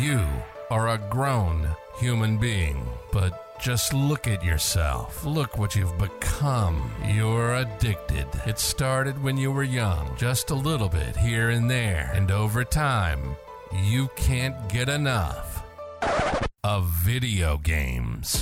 [0.00, 0.24] You
[0.70, 1.68] are a grown
[1.98, 5.26] human being, but just look at yourself.
[5.26, 6.90] Look what you've become.
[7.06, 8.26] You're addicted.
[8.46, 12.64] It started when you were young, just a little bit here and there, and over
[12.64, 13.36] time,
[13.82, 15.62] you can't get enough
[16.64, 18.40] of video games.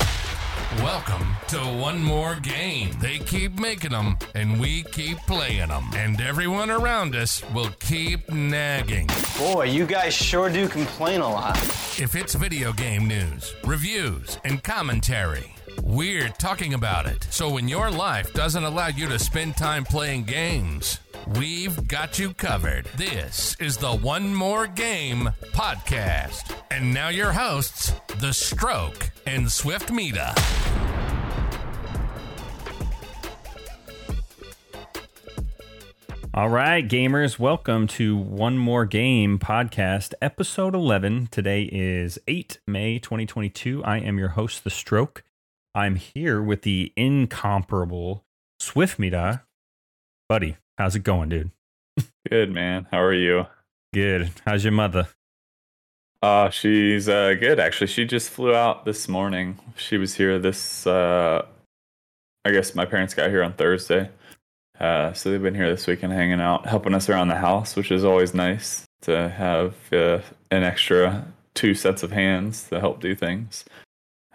[0.82, 2.90] Welcome to One More Game.
[3.00, 5.90] They keep making them, and we keep playing them.
[5.94, 9.08] And everyone around us will keep nagging.
[9.38, 11.56] Boy, you guys sure do complain a lot.
[11.98, 17.26] If it's video game news, reviews, and commentary, we're talking about it.
[17.30, 21.00] So when your life doesn't allow you to spend time playing games,
[21.38, 22.86] we've got you covered.
[22.96, 26.54] This is the One More Game podcast.
[26.70, 30.34] And now your hosts, The Stroke and Swiftmida.
[36.34, 41.28] All right, gamers, welcome to One More Game podcast, episode 11.
[41.32, 43.82] Today is 8 May 2022.
[43.82, 45.24] I am your host, The Stroke.
[45.78, 48.24] I'm here with the incomparable
[48.60, 49.42] Swiftmida.
[50.28, 51.52] Buddy, how's it going, dude?
[52.28, 52.88] Good man.
[52.90, 53.46] How are you?
[53.94, 54.32] Good.
[54.44, 55.06] How's your mother?
[56.20, 57.86] Uh she's uh good actually.
[57.86, 59.60] She just flew out this morning.
[59.76, 61.46] She was here this uh
[62.44, 64.10] I guess my parents got here on Thursday.
[64.80, 67.92] Uh so they've been here this weekend hanging out, helping us around the house, which
[67.92, 73.14] is always nice to have uh, an extra two sets of hands to help do
[73.14, 73.64] things.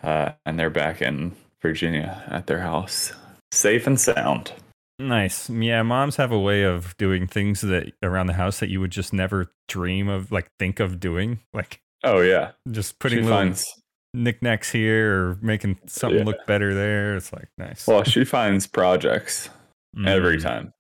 [0.04, 3.14] Uh and they're back in Virginia at their house,
[3.52, 4.52] safe and sound.
[5.00, 5.50] Nice.
[5.50, 8.92] Yeah, moms have a way of doing things that around the house that you would
[8.92, 12.52] just never dream of, like think of doing, like Oh yeah.
[12.72, 13.66] just putting she little finds
[14.14, 16.26] knickknacks here or making something Yeah.
[16.26, 17.16] look better there.
[17.16, 17.88] It's like nice.
[17.88, 19.50] well, she finds projects
[20.06, 20.44] every Mm.
[20.44, 20.74] time.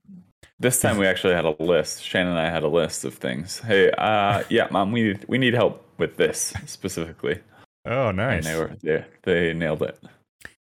[0.60, 2.04] This time we actually had a list.
[2.04, 3.60] Shannon and I had a list of things.
[3.60, 7.40] Hey, uh, yeah, mom, we need we need help with this specifically.
[7.86, 8.46] Oh, And nice.
[8.46, 10.00] they were yeah, they nailed it.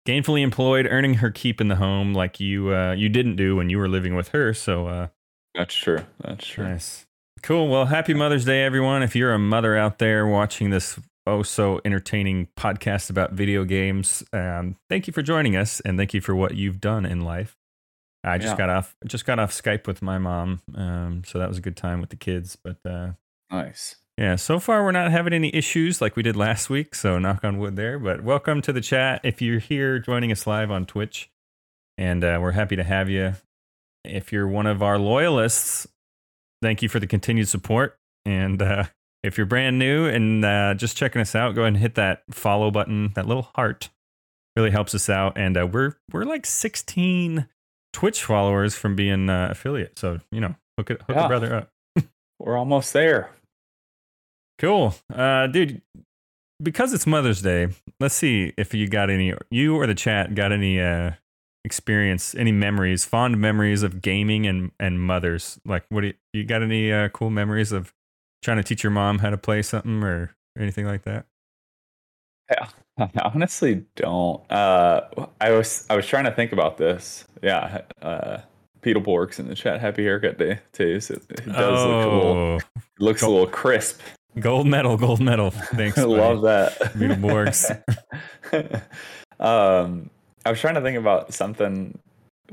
[0.08, 3.70] Gainfully employed, earning her keep in the home, like you uh, you didn't do when
[3.70, 4.54] you were living with her.
[4.54, 5.08] So uh,
[5.56, 6.00] That's true.
[6.22, 6.64] That's true.
[6.66, 7.06] nice,
[7.44, 7.68] cool.
[7.68, 9.04] Well, happy Mother's Day, everyone.
[9.04, 14.24] If you're a mother out there watching this oh so entertaining podcast about video games,
[14.34, 17.56] um, thank you for joining us, and thank you for what you've done in life.
[18.24, 18.58] I just Yeah.
[18.58, 21.78] got off just got off Skype with my mom, um, so that was a good
[21.78, 22.56] time with the kids.
[22.56, 23.12] But uh,
[23.52, 23.96] Nice.
[24.20, 27.46] Yeah, so far we're not having any issues like we did last week, so knock
[27.46, 27.98] on wood there.
[27.98, 29.22] But welcome to the chat.
[29.24, 31.32] If you're here joining us live on Twitch,
[31.98, 33.36] and uh, we're happy to have you.
[34.04, 35.88] If you're one of our loyalists,
[36.62, 37.98] thank you for the continued support.
[38.26, 38.88] And uh,
[39.24, 42.24] if you're brand new and uh, just checking us out, go ahead and hit that
[42.30, 43.88] follow button, that little heart.
[44.58, 45.38] Really helps us out.
[45.38, 47.48] And uh, we're we're like 16
[47.94, 49.98] Twitch followers from being uh, affiliate.
[49.98, 51.72] So you know, hook it hook a brother up.
[52.38, 53.32] We're almost there.
[54.60, 54.94] Cool.
[55.14, 55.82] Uh, dude,
[56.62, 60.52] because it's Mother's Day, let's see if you got any, you or the chat got
[60.52, 61.12] any uh,
[61.64, 65.60] experience, any memories, fond memories of gaming and, and mothers.
[65.66, 67.94] Like, what do you, you got any uh, cool memories of
[68.44, 71.26] trying to teach your mom how to play something or anything like that?
[72.52, 72.68] Yeah.
[72.98, 74.50] I honestly don't.
[74.52, 75.08] Uh,
[75.40, 77.24] I was I was trying to think about this.
[77.42, 77.82] Yeah.
[78.02, 78.40] Uh,
[78.82, 79.80] Beetleborgs in the chat.
[79.80, 80.96] Happy haircut day too.
[80.98, 82.36] It, it does look a little.
[82.36, 84.02] Oh, It looks a little crisp.
[84.40, 85.52] Gold medal, gold medal.
[85.52, 85.98] Thanks.
[85.98, 86.78] I love that.
[86.94, 87.82] Beetleborgs.
[89.40, 90.10] um,
[90.46, 91.98] I was trying to think about something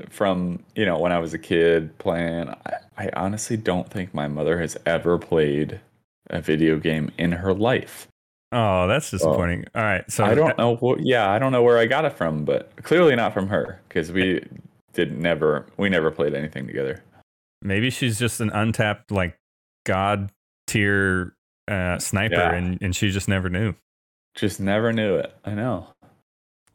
[0.09, 2.49] from you know when I was a kid playing.
[2.65, 5.79] I, I honestly don't think my mother has ever played
[6.29, 8.07] a video game in her life.
[8.51, 9.65] Oh, that's disappointing.
[9.75, 10.09] All right.
[10.09, 10.77] So I don't know.
[10.77, 13.81] What, yeah, I don't know where I got it from, but clearly not from her
[13.87, 14.45] because we
[14.93, 17.03] did never we never played anything together.
[17.61, 19.35] Maybe she's just an untapped, like,
[19.85, 20.31] god
[20.67, 21.33] tier
[21.67, 22.53] uh, sniper Yeah.
[22.55, 23.73] and, and she just never knew.
[24.35, 25.33] Just never knew it.
[25.43, 25.87] I know.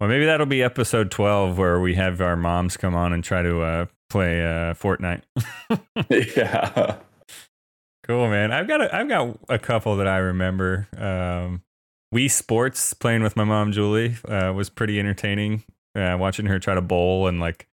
[0.01, 3.43] Well, maybe that'll be episode 12 where we have our moms come on and try
[3.43, 5.23] to uh, play uh, Fortnite.
[6.37, 6.97] yeah.
[8.05, 8.51] cool, man.
[8.53, 10.89] I've got a, I've got a couple that I remember.
[10.97, 11.63] Um,
[12.13, 15.63] Wii Sports playing with my mom, Julie, uh, was pretty entertaining.
[15.95, 17.69] Uh, watching her try to bowl and like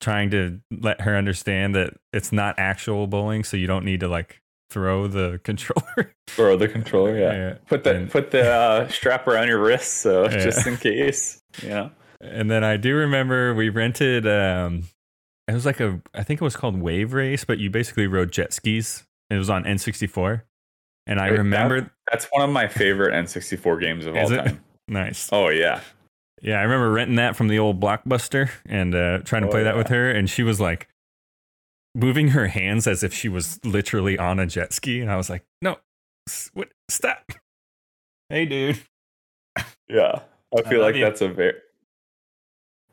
[0.00, 4.08] trying to let her understand that it's not actual bowling, so you don't need to
[4.08, 4.40] like
[4.70, 6.14] throw the controller.
[6.28, 7.18] Throw the controller.
[7.18, 7.32] Yeah.
[7.32, 7.54] Yeah.
[7.66, 10.38] Put the And- put the uh, strap around your wrist, so Yeah.
[10.44, 11.40] just in case.
[11.62, 11.90] You know.
[12.20, 14.84] And then I do remember we rented um
[15.48, 18.30] it was like a I think it was called Wave Race, but you basically rode
[18.32, 19.04] jet skis.
[19.30, 20.42] It was on N64.
[21.06, 24.36] And I Wait, that- remember That's one of my favorite N64 games of all it?
[24.36, 24.64] time.
[24.88, 25.28] nice.
[25.32, 25.80] Oh yeah.
[26.42, 29.62] Yeah, I remember renting that from the old Blockbuster and uh trying to Oh, play
[29.64, 30.88] that with her and she was like
[31.94, 35.28] moving her hands as if she was literally on a jet ski and I was
[35.30, 35.78] like, "No.
[36.54, 37.32] What stop."
[38.28, 38.78] Hey, dude.
[39.88, 40.20] Yeah,
[40.54, 41.04] I I feel love like you.
[41.04, 41.54] that's a very.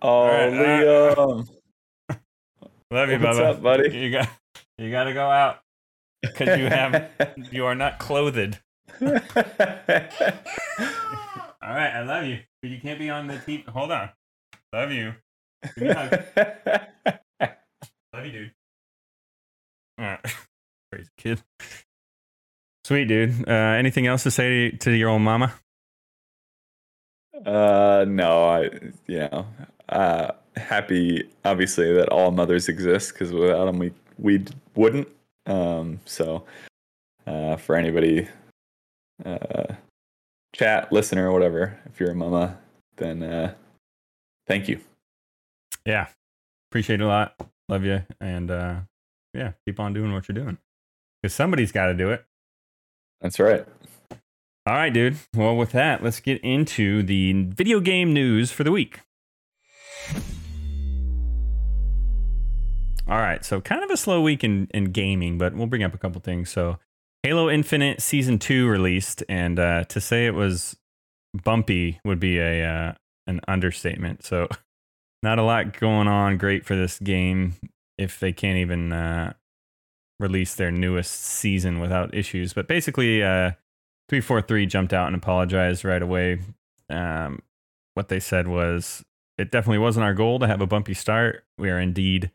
[0.01, 1.47] Oh, right, Liam.
[2.91, 3.43] Love you, What's Bubba.
[3.51, 3.95] up, buddy?
[3.97, 4.29] You got
[4.77, 5.59] you got to go out
[6.21, 7.09] because you have
[7.51, 8.57] you are not clothed.
[9.01, 9.09] All
[11.73, 13.67] right, I love you, but you can't be on the TV.
[13.67, 14.09] Hold on.
[14.73, 15.13] Love you.
[15.75, 17.51] Give me a hug.
[18.13, 18.51] Love you, dude.
[19.97, 20.19] Right.
[20.91, 21.41] Crazy kid.
[22.85, 23.47] Sweet, dude.
[23.47, 25.53] Uh, anything else to say to your old mama?
[27.45, 28.69] uh, no, I,
[29.07, 29.45] you know,
[29.89, 34.43] uh, happy obviously that all mothers exist because without them we we
[34.75, 35.07] wouldn't.
[35.45, 36.45] Um, so
[37.25, 38.27] uh, for anybody,
[39.25, 39.75] uh,
[40.53, 42.57] chat listener, whatever, if you're a mama,
[42.97, 43.53] then uh,
[44.47, 44.79] thank you.
[45.85, 46.07] Yeah.
[46.69, 47.35] Appreciate it a lot.
[47.69, 48.03] Love you.
[48.19, 48.79] And uh,
[49.33, 50.57] yeah, keep on doing what you're doing
[51.21, 52.25] because somebody's got to do it.
[53.21, 53.65] That's right.
[54.65, 55.17] All right, dude.
[55.35, 58.99] Well, with that, let's get into the video game news for the week.
[63.09, 65.93] All right, so kind of a slow week in, in gaming, but we'll bring up
[65.93, 66.49] a couple things.
[66.49, 66.77] So,
[67.23, 70.75] Halo Infinite Season 2 released, and uh, to say it was
[71.33, 72.93] bumpy would be a uh,
[73.25, 74.25] an understatement.
[74.25, 74.49] So,
[75.23, 77.55] not a lot going on great for this game
[77.97, 79.33] if they can't even uh,
[80.19, 82.53] release their newest season without issues.
[82.53, 83.51] But basically, uh,
[84.09, 86.39] 343 jumped out and apologized right away.
[86.89, 87.41] Um,
[87.93, 89.03] what they said was,
[89.37, 91.43] it definitely wasn't our goal to have a bumpy start.
[91.57, 92.31] We are indeed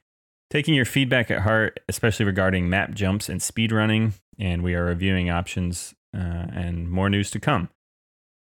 [0.50, 4.84] taking your feedback at heart, especially regarding map jumps and speed running, and we are
[4.84, 7.70] reviewing options uh, and more news to come.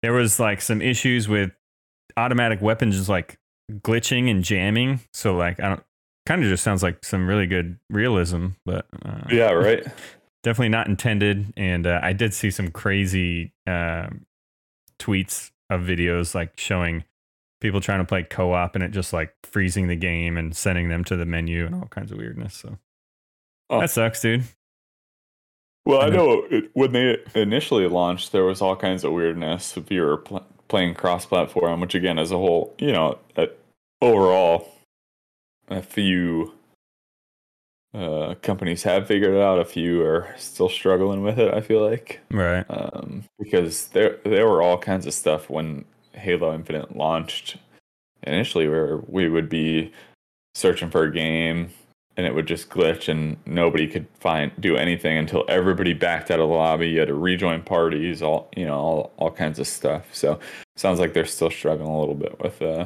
[0.02, 1.52] There was like some issues with
[2.18, 3.40] automatic weapons just like
[3.72, 5.00] glitching and jamming.
[5.14, 5.84] So like I don't
[6.26, 9.84] kind of just sounds like some really good realism, but uh, Yeah, right.
[10.44, 11.54] definitely not intended.
[11.58, 14.08] And uh, I did see some crazy uh,
[15.00, 17.04] tweets of videos like showing
[17.62, 21.04] people trying to play co-op and it just like freezing the game and sending them
[21.06, 22.54] to the menu and all kinds of weirdness.
[22.56, 22.78] So
[23.70, 23.80] Oh.
[23.80, 24.44] that sucks, dude.
[25.86, 29.76] Well, I I know it, when they initially launched, there was all kinds of weirdness
[29.78, 33.18] if you were pl- playing cross-platform, which again, as a whole, you know,
[34.02, 34.68] overall,
[35.70, 36.54] a few
[37.94, 39.60] uh, companies have figured it out.
[39.60, 41.54] A few are still struggling with it.
[41.54, 42.66] I feel like Right.
[42.70, 47.58] um, because there there were all kinds of stuff when Halo Infinite launched
[48.24, 49.92] initially, where we would be
[50.56, 51.70] searching for a game
[52.16, 56.40] and it would just glitch and nobody could find do anything until everybody backed out
[56.40, 56.90] of the lobby.
[56.90, 60.14] You had to rejoin parties, all you know, all all kinds of stuff.
[60.14, 60.40] So
[60.76, 62.86] sounds like they're still struggling a little bit with uh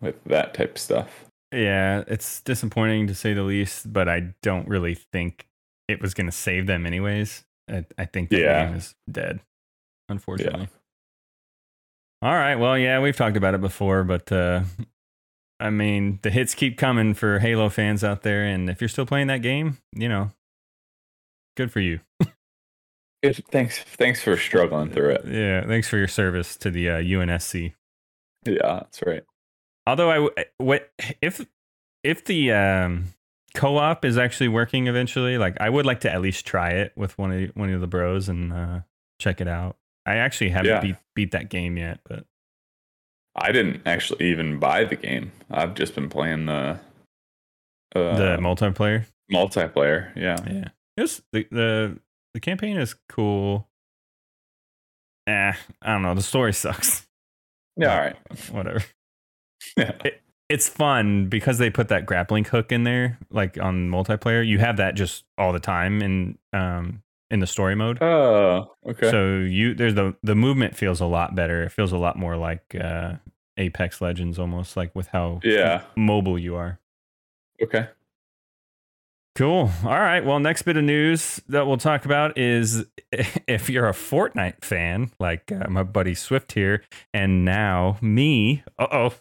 [0.00, 1.24] with that type of stuff.
[1.52, 5.46] Yeah, it's disappointing to say the least, but I don't really think
[5.88, 7.44] it was going to save them anyways.
[7.70, 8.66] I, I think the Yeah.
[8.66, 9.40] game is dead,
[10.08, 10.68] unfortunately.
[12.20, 12.56] All right.
[12.56, 14.62] Well, yeah, we've talked about it before, but uh,
[15.60, 19.06] I mean, the hits keep coming for Halo fans out there, and if you're still
[19.06, 20.30] playing that game, you know,
[21.56, 22.00] good for you.
[23.20, 25.26] It, thanks thanks for struggling through it.
[25.26, 27.74] Yeah, thanks for your service to the uh, UNSC.
[28.46, 29.24] Yeah, that's right.
[29.88, 30.92] Although I w- what
[31.22, 31.44] if
[32.04, 33.06] if the um,
[33.54, 37.16] co-op is actually working eventually, like I would like to at least try it with
[37.16, 38.80] one of one of the bros and uh,
[39.18, 39.76] check it out.
[40.04, 40.80] I actually haven't Yeah.
[40.80, 42.26] beat beat that game yet, but
[43.34, 45.32] I didn't actually even buy the game.
[45.50, 46.78] I've just been playing the
[47.96, 50.14] uh, the multiplayer, multiplayer.
[50.14, 50.36] Yeah.
[50.46, 50.68] yeah,
[50.98, 51.98] it's the the
[52.34, 53.68] the campaign is cool.
[55.26, 55.52] Eh,
[55.82, 56.14] I don't know.
[56.14, 57.06] The story sucks.
[57.76, 57.92] Yeah.
[57.94, 58.16] All right.
[58.50, 58.82] Whatever.
[60.04, 60.10] Yeah.
[60.48, 64.46] It's fun because they put that grappling hook in there, like on multiplayer.
[64.46, 68.02] You have that just all the time in um in the story mode.
[68.02, 69.10] Oh, okay.
[69.10, 71.64] So you there's the the movement feels a lot better.
[71.64, 73.16] It feels a lot more like uh
[73.58, 75.82] Apex Legends almost like with how yeah.
[75.96, 76.78] mobile you are.
[77.62, 77.88] Okay.
[79.34, 79.70] Cool.
[79.84, 80.24] All right.
[80.24, 85.12] Well, next bit of news that we'll talk about is if you're a Fortnite fan,
[85.20, 86.82] like uh, my buddy Swift here,
[87.12, 88.64] and now me.
[88.78, 89.14] Uh oh.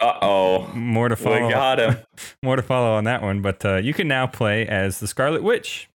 [0.00, 0.66] Uh oh.
[0.74, 1.50] More to We follow.
[1.50, 1.96] got him.
[2.42, 3.42] more to follow on that one.
[3.42, 5.88] But uh, you can now play as the Scarlet Witch.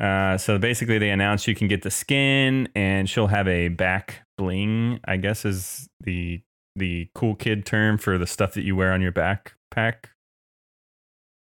[0.00, 4.22] Uh, so basically, they announced you can get the skin, and she'll have a back
[4.38, 5.00] bling.
[5.04, 6.40] I guess is the
[6.76, 10.04] the cool kid term for the stuff that you wear on your backpack.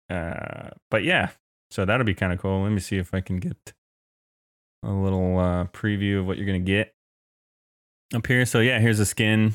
[0.09, 1.29] Uh, but yeah,
[1.69, 2.63] so that'll be kind of cool.
[2.63, 3.73] Let me see if I can get
[4.83, 6.93] a little uh, preview of what you're gonna get
[8.15, 8.45] up here.
[8.45, 9.53] So yeah, here's a skin,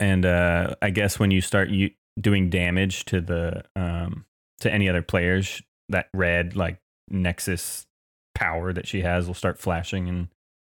[0.00, 4.26] and uh, I guess when you start you doing damage to the um
[4.60, 6.78] to any other players, that red like
[7.10, 7.86] Nexus
[8.34, 10.28] power that she has will start flashing and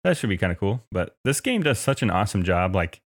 [0.03, 0.83] that should be kind of cool.
[0.93, 3.01] But this game does such an awesome job, like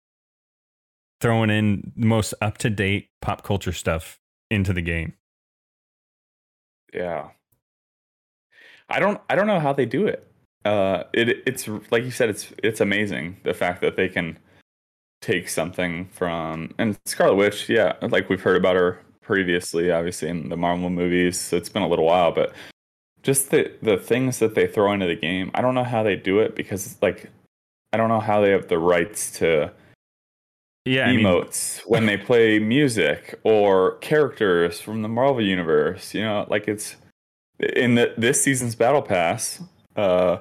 [1.21, 5.13] throwing in most up to date pop culture stuff into the game.
[6.93, 7.29] Yeah.
[8.89, 10.27] I don't I don't know how they do it.
[10.65, 14.37] Uh it it's like you said it's it's amazing the fact that they can
[15.21, 20.49] take something from and Scarlet Witch, yeah, like we've heard about her previously obviously in
[20.49, 21.51] the Marvel movies.
[21.51, 22.53] It's been a little while, but
[23.23, 26.15] just the the things that they throw into the game, I don't know how they
[26.15, 27.29] do it because like
[27.93, 29.71] I don't know how they have the rights to
[30.85, 36.13] Yeah, I mean, emotes when they play music or characters from the Marvel universe.
[36.13, 36.95] You know, like it's
[37.59, 39.61] in the, this season's battle pass.
[39.95, 40.37] Uh,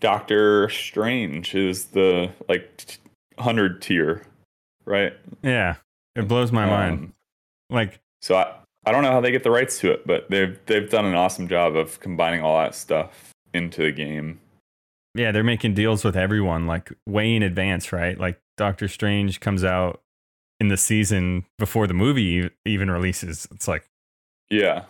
[0.00, 2.98] Doctor Strange is the like
[3.38, 4.22] hundred tier,
[4.84, 5.12] right?
[5.42, 5.76] yeah,
[6.16, 6.98] it blows my mind.
[6.98, 7.14] Um,
[7.70, 10.58] Like, So I, I don't know how they get the rights to it, but they've
[10.66, 14.40] they've done an awesome job of combining all that stuff into the game.
[15.14, 18.18] yeah, they're making deals with everyone like way in advance, right?
[18.18, 20.00] Like Doctor Strange comes out
[20.60, 23.46] in the season before the movie even releases.
[23.50, 23.84] It's like
[24.50, 24.84] Yeah.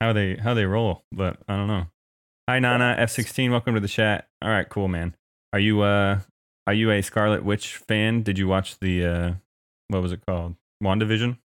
[0.00, 1.86] how they how they roll, but I don't know.
[2.48, 4.28] Hi Nana F16, welcome to the chat.
[4.40, 5.14] All right, cool man.
[5.52, 6.20] Are you uh
[6.66, 8.22] are you a Scarlet Witch fan?
[8.22, 9.32] Did you watch the uh
[9.88, 10.56] what was it called?
[10.82, 11.38] WandaVision?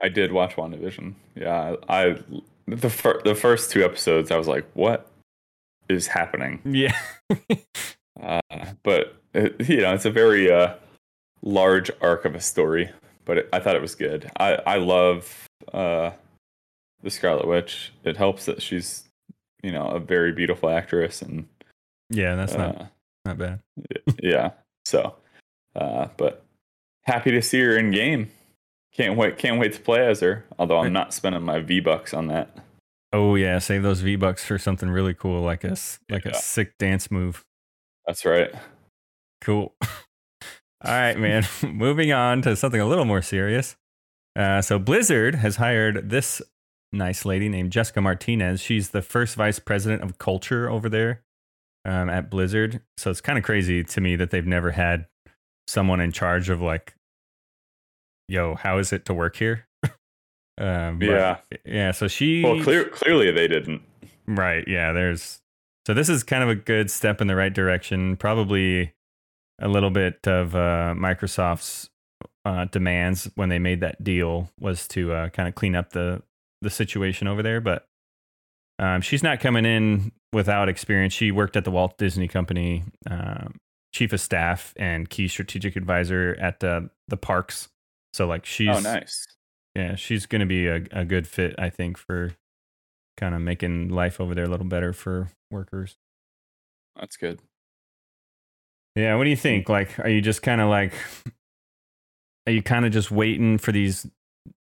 [0.00, 1.14] I did watch WandaVision.
[1.34, 2.18] Yeah, I, I
[2.66, 5.06] the fir- the first two episodes I was like, what
[5.88, 6.60] is happening?
[6.64, 6.96] Yeah.
[8.20, 8.40] Uh,
[8.82, 10.74] but it, you know, it's a very uh,
[11.40, 12.90] large arc of a story.
[13.24, 14.30] But it, I thought it was good.
[14.38, 16.10] I I love uh,
[17.02, 17.94] the Scarlet Witch.
[18.04, 19.04] It helps that she's
[19.62, 21.48] you know a very beautiful actress and
[22.10, 22.84] yeah, that's not uh,
[23.24, 23.60] not bad.
[24.22, 24.50] yeah.
[24.84, 25.16] So,
[25.76, 26.44] uh, but
[27.02, 28.30] happy to see her in game.
[28.92, 29.38] Can't wait.
[29.38, 30.44] Can't wait to play as her.
[30.58, 32.50] Although I'm not spending my V bucks on that.
[33.12, 35.76] Oh yeah, save those V bucks for something really cool, like a
[36.08, 37.44] like a sick dance move.
[38.06, 38.52] That's right.
[39.40, 39.74] Cool.
[39.82, 41.44] All right, man.
[41.62, 43.76] Moving on to something a little more serious.
[44.36, 46.40] Uh, so Blizzard has hired this
[46.92, 48.60] nice lady named Jessica Martinez.
[48.60, 51.22] She's the first vice president of culture over there
[51.84, 52.80] um, at Blizzard.
[52.98, 55.06] So it's kind of crazy to me that they've never had
[55.68, 56.94] someone in charge of like,
[58.28, 59.66] yo, how is it to work here?
[60.58, 61.36] um, but- Yeah.
[61.64, 61.90] yeah.
[61.92, 63.82] So she Well, clear, clearly they didn't.
[64.26, 64.66] Right.
[64.68, 64.92] Yeah.
[64.92, 65.40] There's
[65.86, 68.16] so this is kind of a good step in the right direction.
[68.16, 68.92] Probably
[69.58, 71.88] a little bit of uh, Microsoft's
[72.44, 76.22] uh, demands when they made that deal was to uh, kind of clean up the
[76.62, 77.60] the situation over there.
[77.60, 77.86] But
[78.78, 81.12] um, she's not coming in without experience.
[81.12, 83.56] She worked at the Walt Disney Company, um,
[83.92, 87.68] chief of staff and key strategic advisor at the the parks.
[88.12, 89.26] So like she's oh, nice.
[89.74, 92.32] yeah, she's going to be a, a good fit, I think, for
[93.16, 95.96] kind of making life over there a little better for workers.
[96.98, 97.40] That's good.
[98.96, 99.68] Yeah, what do you think?
[99.68, 100.92] Like, are you just kind of like,
[102.46, 104.06] are you kind of just waiting for these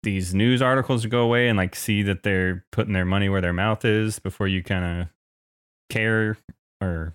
[0.03, 3.41] these news articles to go away and like see that they're putting their money where
[3.41, 5.07] their mouth is before you kind of
[5.89, 6.37] care
[6.81, 7.13] or?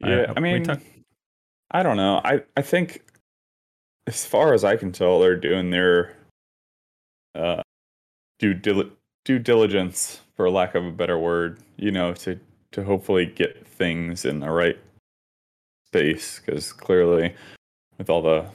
[0.00, 0.80] Yeah, uh, I, mean, talk-
[1.70, 2.20] I don't know.
[2.24, 3.02] I I think,
[4.06, 6.16] as far as I can tell, they're doing their
[7.34, 7.62] uh,
[8.38, 8.90] due dil-
[9.24, 11.58] due diligence, for lack of a better word.
[11.76, 12.38] You know, to
[12.72, 14.78] to hopefully get things in the right
[15.86, 17.34] space, because clearly,
[17.98, 18.46] with all the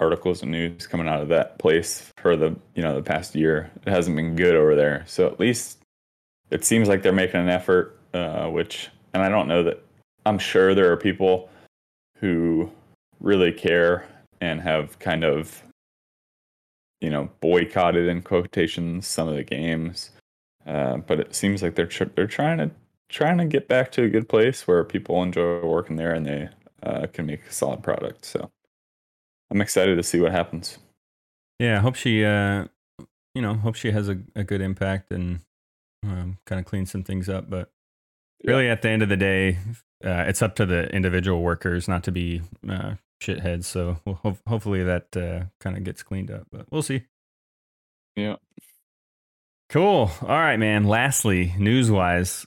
[0.00, 3.70] articles and news coming out of that place for the you know the past year,
[3.86, 5.04] it hasn't been good over there.
[5.06, 5.78] So at least
[6.50, 9.84] it seems like they're making an effort, uh, which, and I don't know that
[10.24, 11.50] I'm sure there are people
[12.18, 12.70] who
[13.20, 14.06] really care
[14.40, 15.62] and have kind of,
[17.00, 20.10] you know, boycotted in quotations some of the games.
[20.66, 22.70] Uh, but it seems like they're tr- they're trying to
[23.10, 26.48] trying to get back to a good place where people enjoy working there and they
[26.82, 28.24] uh, can make a solid product.
[28.24, 28.50] So
[29.50, 30.78] I'm excited to see what happens.
[31.58, 32.66] yeah, I hope she, uh,
[33.34, 35.40] you know, hope she has a, a good impact and
[36.02, 37.50] um, kind of clean some things up.
[37.50, 37.70] But
[38.44, 39.58] really, at the end of the day,
[40.04, 43.64] uh, it's up to the individual workers not to be uh, shitheads.
[43.64, 46.46] So we'll ho- hopefully that uh, kind of gets cleaned up.
[46.52, 47.02] But we'll see.
[48.16, 48.36] Yeah.
[49.70, 50.10] Cool.
[50.22, 50.84] All right, man.
[50.84, 52.46] Lastly, news wise,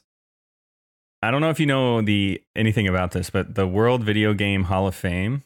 [1.22, 4.64] I don't know if you know the anything about this, but the World Video Game
[4.66, 5.44] Hall of Fame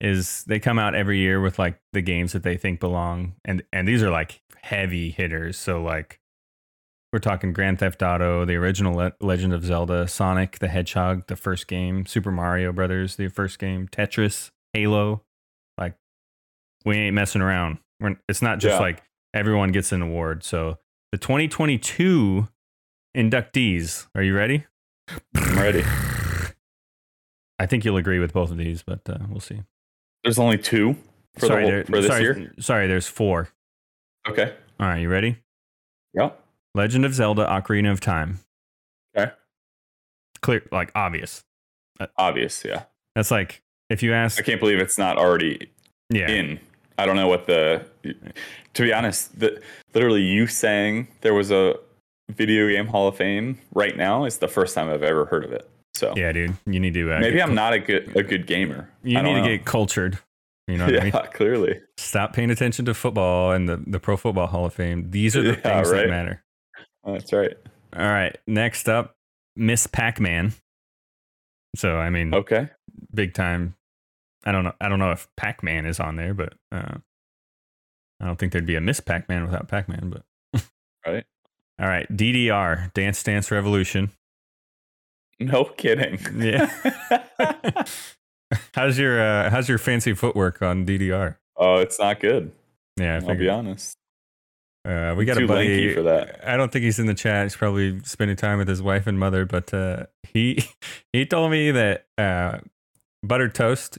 [0.00, 3.62] is they come out every year with like the games that they think belong, and
[3.72, 5.58] and these are like heavy hitters.
[5.58, 6.20] So like
[7.16, 11.36] we're talking Grand Theft Auto, the original Le- Legend of Zelda, Sonic the Hedgehog, the
[11.36, 15.22] first game, Super Mario Brothers, the first game, Tetris, Halo.
[15.78, 15.94] Like
[16.84, 17.78] we ain't messing around.
[18.00, 18.80] We're, it's not just Yeah.
[18.80, 20.44] like everyone gets an award.
[20.44, 20.76] So
[21.10, 22.48] the 2022
[23.16, 24.66] inductees, are you ready?
[25.36, 25.84] I'm ready.
[27.58, 29.62] I think you'll agree with both of these, but uh, we'll see.
[30.22, 30.96] There's only two
[31.38, 32.52] for sorry, the there- for this sorry, year.
[32.60, 33.48] sorry, there's four.
[34.28, 34.54] Okay.
[34.78, 35.38] All right, you ready?
[36.12, 36.42] Yep.
[36.76, 38.40] Legend of Zelda: Ocarina of Time.
[39.16, 39.32] Okay.
[40.42, 41.42] Clear, like obvious.
[42.18, 42.64] Obvious.
[42.64, 42.82] Yeah.
[43.14, 45.70] That's like if you ask, I can't believe it's not already
[46.10, 46.60] yeah, in.
[46.98, 47.84] I don't know what the.
[48.74, 49.60] To be honest, the
[49.94, 51.76] literally you saying there was a
[52.30, 55.52] video game Hall of Fame right now is the first time I've ever heard of
[55.52, 55.66] it.
[55.94, 57.10] So yeah, dude, you need to.
[57.10, 58.90] Uh, maybe I'm not a good a good gamer.
[59.02, 59.48] You need to know.
[59.48, 60.18] get cultured.
[60.68, 61.12] You know what I yeah, mean?
[61.32, 61.80] clearly.
[61.96, 65.10] Stop paying attention to football and the, the Pro Football Hall of Fame.
[65.10, 66.42] These are the Yeah, things that matter.
[67.06, 67.54] That's right.
[67.96, 68.36] All right.
[68.46, 69.14] Next up,
[69.54, 70.52] Miss Pac Man.
[71.76, 72.68] So I mean, Okay.
[73.14, 73.74] big time.
[74.44, 74.72] I don't know.
[74.80, 76.98] I don't know if Pac Man is on there, but uh,
[78.20, 80.10] I don't think there'd be a Miss Pac Man without Pac Man.
[80.10, 80.62] But
[81.06, 81.24] Right.
[81.80, 84.10] all right, DDR Dance Dance Revolution.
[85.38, 86.18] No kidding.
[86.34, 86.70] Yeah.
[88.74, 91.36] how's your uh, How's your fancy footwork on DDR?
[91.56, 92.52] oh, it's not good.
[92.98, 93.96] Yeah, I I'll be honest.
[94.86, 96.40] Uh, we I'm got a buddy for that.
[96.46, 97.44] I don't think he's in the chat.
[97.46, 99.44] He's probably spending time with his wife and mother.
[99.44, 100.62] But uh, he
[101.12, 102.58] he told me that uh,
[103.22, 103.98] buttered toast.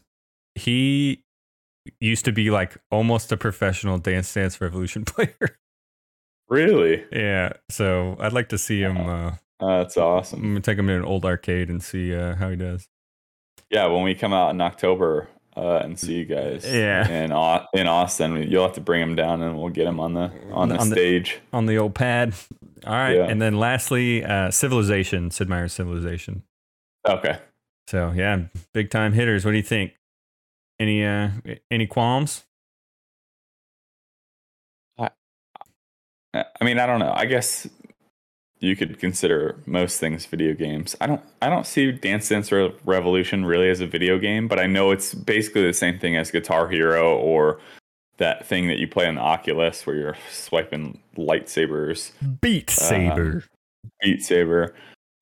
[0.56, 1.24] He
[2.00, 5.58] used to be like almost a professional Dance Dance Revolution player.
[6.50, 7.04] Really?
[7.12, 8.98] yeah, so I'd like to see him.
[8.98, 10.42] Uh, Uh, that's I'm awesome.
[10.42, 12.88] gonna take him to an old arcade and see uh, how he does.
[13.70, 15.28] Yeah, when we come out in October
[15.58, 17.08] uh, and see you guys, Yeah.
[17.10, 17.32] in
[17.80, 20.70] in Austin, you'll have to bring him down and we'll get him on the on
[20.70, 21.40] the On the- stage.
[21.52, 22.34] on the old pad.
[22.86, 23.26] All right, Yeah.
[23.28, 26.44] and then lastly, uh, Civilization, Sid Meier's Civilization.
[27.08, 27.40] Okay.
[27.88, 29.44] So yeah, big time hitters.
[29.46, 29.94] What do you think?
[30.80, 31.30] Any uh
[31.72, 32.44] any qualms?
[35.00, 35.10] Uh,
[36.34, 37.14] I mean, I don't know.
[37.16, 37.68] I guess
[38.60, 40.96] you could consider most things video games.
[41.00, 41.22] I don't.
[41.42, 44.92] I don't see Dance Dance Re- Revolution really as a video game, but I know
[44.92, 47.60] it's basically the same thing as Guitar Hero or
[48.18, 52.12] that thing that you play on the Oculus where you're swiping lightsabers.
[52.42, 53.44] Beat Saber.
[54.02, 54.74] Beat Saber.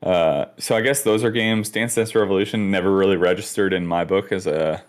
[0.01, 1.69] Uh, so I guess those are games.
[1.69, 4.81] Dance Dance Revolution never really registered in my book as a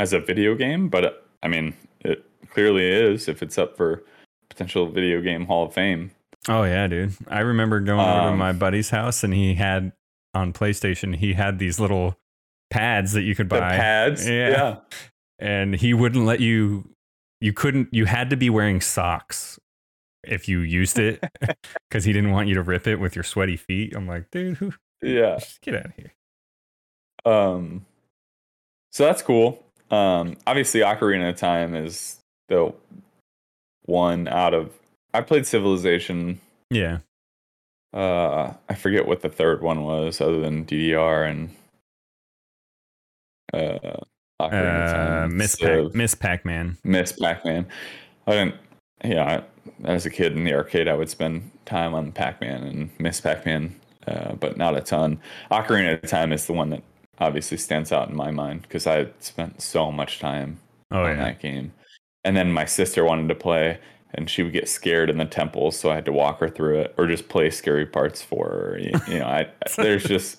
[0.00, 1.10] as a video game, but uh,
[1.42, 4.02] I mean, it clearly is if it's up for
[4.48, 6.10] potential video game Hall of Fame.
[6.48, 7.14] Oh yeah, dude.
[7.28, 9.92] I remember going over to Um, my buddy's house and he had
[10.34, 12.16] on PlayStation, he had these little
[12.70, 13.76] pads that you could The buy.
[13.76, 14.48] pads, Yeah.
[14.50, 14.76] yeah.
[15.38, 16.88] And he wouldn't let you
[17.40, 19.58] you couldn't you had to be wearing socks
[20.22, 21.22] if you used it
[21.90, 23.94] because he didn't want you to rip it with your sweaty feet.
[23.94, 25.36] I'm like, dude, who yeah.
[25.38, 26.12] just get out of here.
[27.26, 27.84] Um,
[28.92, 29.62] so that's cool.
[29.90, 32.72] Um, obviously, Ocarina of Time is the
[33.82, 34.72] one out of.
[35.14, 36.40] I played Civilization.
[36.70, 36.98] Yeah.
[37.92, 41.50] Uh, I forget what the third one was, other than DDR and
[43.52, 43.96] uh,
[44.42, 46.76] Ocarina Uh, Miss Civ, Pac Miss Pac-Man.
[46.82, 47.66] Miss Pac-Man.
[48.26, 48.54] I didn't.
[49.04, 49.24] Yeah,
[49.84, 53.20] I, as a kid in the arcade, I would spend time on Pac-Man and Miss
[53.20, 53.74] Pac-Man,
[54.08, 55.20] uh, but not a ton.
[55.52, 56.82] Ocarina of Time is the one that
[57.18, 60.58] obviously stands out in my mind because I spent so much time
[60.90, 61.24] Oh on yeah.
[61.24, 61.72] that game.
[62.24, 63.78] And then my sister wanted to play,
[64.14, 66.80] and she would get scared in the temples, so I had to walk her through
[66.80, 68.78] it or just play scary parts for her.
[68.78, 70.38] You, you know, I there's just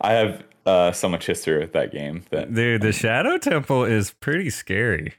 [0.00, 4.12] I have uh, so much history with that game that Dude, the Shadow Temple is
[4.12, 5.14] pretty scary.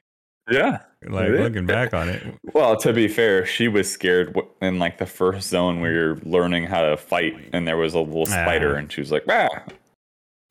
[0.50, 0.80] yeah.
[1.08, 2.24] Like looking back on it.
[2.54, 6.63] Well, to be fair, she was scared in like the first zone where you're learning
[6.65, 8.80] how to fight, and there was a little spider, Ah.
[8.80, 9.63] and she was like, "Ah."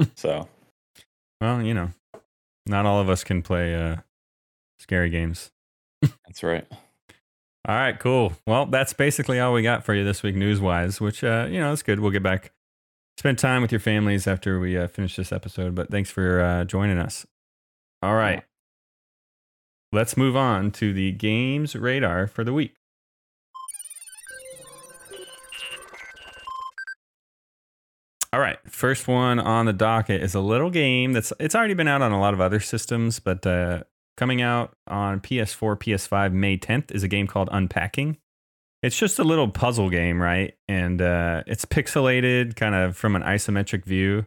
[0.15, 0.49] so
[1.41, 1.91] Well, you know,
[2.65, 3.97] not all of us can play uh,
[4.79, 5.51] scary games.
[6.01, 6.67] that's right.
[7.69, 8.33] All right, cool.
[8.47, 11.59] Well, that's basically all we got for you this week, news wise, which, uh, you
[11.59, 11.99] know, it's good.
[11.99, 12.53] We'll get back,
[13.19, 15.75] spend time with your families after we uh, finish this episode.
[15.75, 17.27] But thanks for uh, joining us.
[18.03, 18.45] All right.
[19.91, 22.77] Let's move on to the games radar for the week.
[28.33, 31.89] All right, first one on the docket is a little game that's it's already been
[31.89, 33.85] out on a lot of other systems, but uh,
[34.17, 38.17] coming out on PS4, PS5 May 10th is a game called Unpacking.
[38.83, 40.55] It's just a little puzzle game, right?
[40.69, 44.27] And uh, it's pixelated, kind of from an isometric view,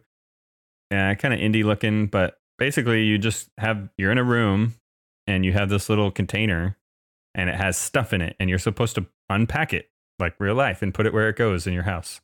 [0.91, 2.07] uh, kind of indie looking.
[2.07, 4.75] But basically, you just have you're in a room
[5.27, 6.77] and you have this little container,
[7.35, 10.81] and it has stuff in it, and you're supposed to unpack it like real life
[10.81, 12.19] and put it where it goes in your house.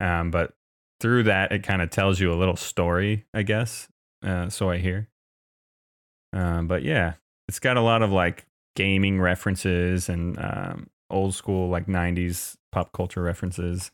[0.00, 0.54] Um, but
[1.00, 3.88] through that, it kind of tells you a little story, I guess.
[4.24, 5.08] Uh, so I hear.
[6.32, 7.14] Um, but yeah,
[7.48, 12.92] it's got a lot of like gaming references and um, old school like 90s pop
[12.92, 13.90] culture references.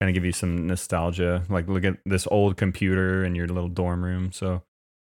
[0.00, 1.44] kind of give you some nostalgia.
[1.48, 4.32] Like look at this old computer in your little dorm room.
[4.32, 4.62] So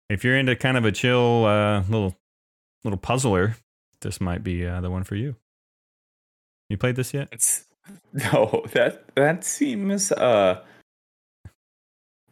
[0.09, 2.15] if you're into kind of a chill uh, little
[2.83, 3.57] little puzzler,
[4.01, 5.35] this might be uh, the one for you.
[6.69, 7.29] You played this yet?
[7.31, 7.65] It's
[8.13, 10.61] no that that seems uh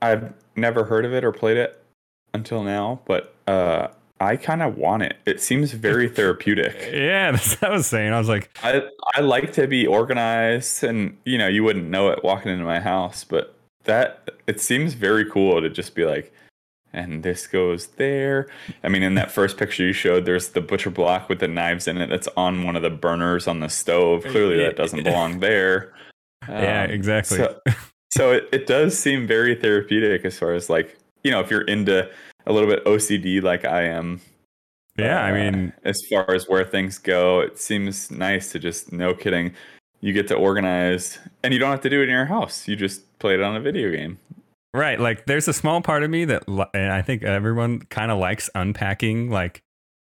[0.02, 1.84] I've never heard of it or played it
[2.34, 3.89] until now, but uh
[4.22, 5.18] I kind of want it.
[5.26, 6.90] It seems very therapeutic.
[6.92, 8.14] Yeah, that's what I was saying.
[8.14, 8.84] I was like, I
[9.16, 12.80] I like to be organized and you know, you wouldn't know it walking into my
[12.80, 13.56] house, but
[13.86, 16.34] that it seems very cool to just be like
[16.92, 18.48] and this goes there.
[18.84, 21.88] I mean, in that first picture you showed, there's the butcher block with the knives
[21.88, 24.24] in it that's on one of the burners on the stove.
[24.24, 25.94] Clearly, that doesn't belong there.
[26.48, 27.38] yeah, Um, exactly.
[27.38, 27.60] So,
[28.12, 31.62] so it, it does seem very therapeutic as far as like, you know, if you're
[31.62, 32.10] into
[32.45, 34.21] a little bit OCD like I am.
[34.97, 38.91] yeah, I uh, mean, as far as where things go, it seems nice to just,
[38.91, 39.54] no kidding,
[40.02, 42.67] you get to organize and you don't have to do it in your house.
[42.67, 44.17] You just play it on a video game.
[44.73, 44.99] Right.
[44.99, 48.49] Like there's a small part of me that, and I think everyone kind of likes
[48.56, 49.30] unpacking.
[49.30, 49.62] Like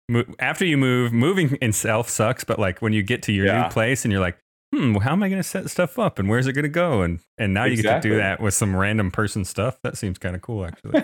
[0.08, 3.48] mo- after you move, moving in itself sucks, but like when you get to your
[3.48, 3.64] Yeah.
[3.64, 4.38] new place and you're like,
[4.74, 6.70] hmm, well, how am I going to set stuff up and where's it going to
[6.70, 7.02] go?
[7.02, 9.78] And, and now you get to do that with some random person stuff.
[9.84, 11.04] That seems kind of cool, actually.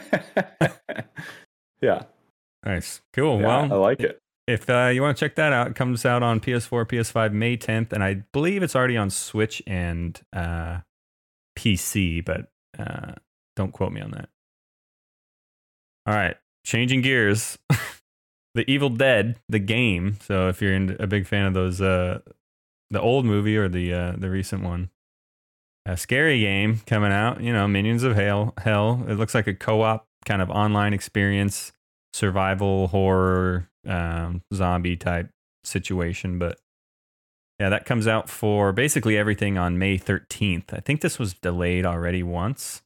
[1.82, 2.04] yeah,
[2.66, 3.02] nice.
[3.14, 3.42] Cool.
[3.42, 4.20] yeah, I like it.
[4.48, 7.58] if uh, you want to check that out, it comes out on PS4, PS5, May
[7.58, 7.92] 10th.
[7.92, 10.80] And I believe it's already on Switch and uh,
[11.58, 12.48] PC, but
[12.80, 13.14] uh,
[13.56, 14.30] don't quote me on that.
[16.06, 17.58] All right, changing gears.
[18.56, 20.18] the Evil Dead, the game.
[20.22, 22.20] So if you're in, a big fan of those, uh,
[22.90, 24.90] the old movie or the uh, the recent one,
[25.86, 27.42] a scary game coming out.
[27.42, 28.54] You know, Minions of Hell.
[28.58, 29.06] Hell.
[29.08, 31.72] It looks like a co-op kind of online experience,
[32.14, 35.30] survival horror, um, zombie type
[35.64, 36.40] situation.
[36.40, 36.60] But
[37.60, 40.74] yeah, that comes out for basically everything on May 13th.
[40.74, 42.84] I think this was delayed already once.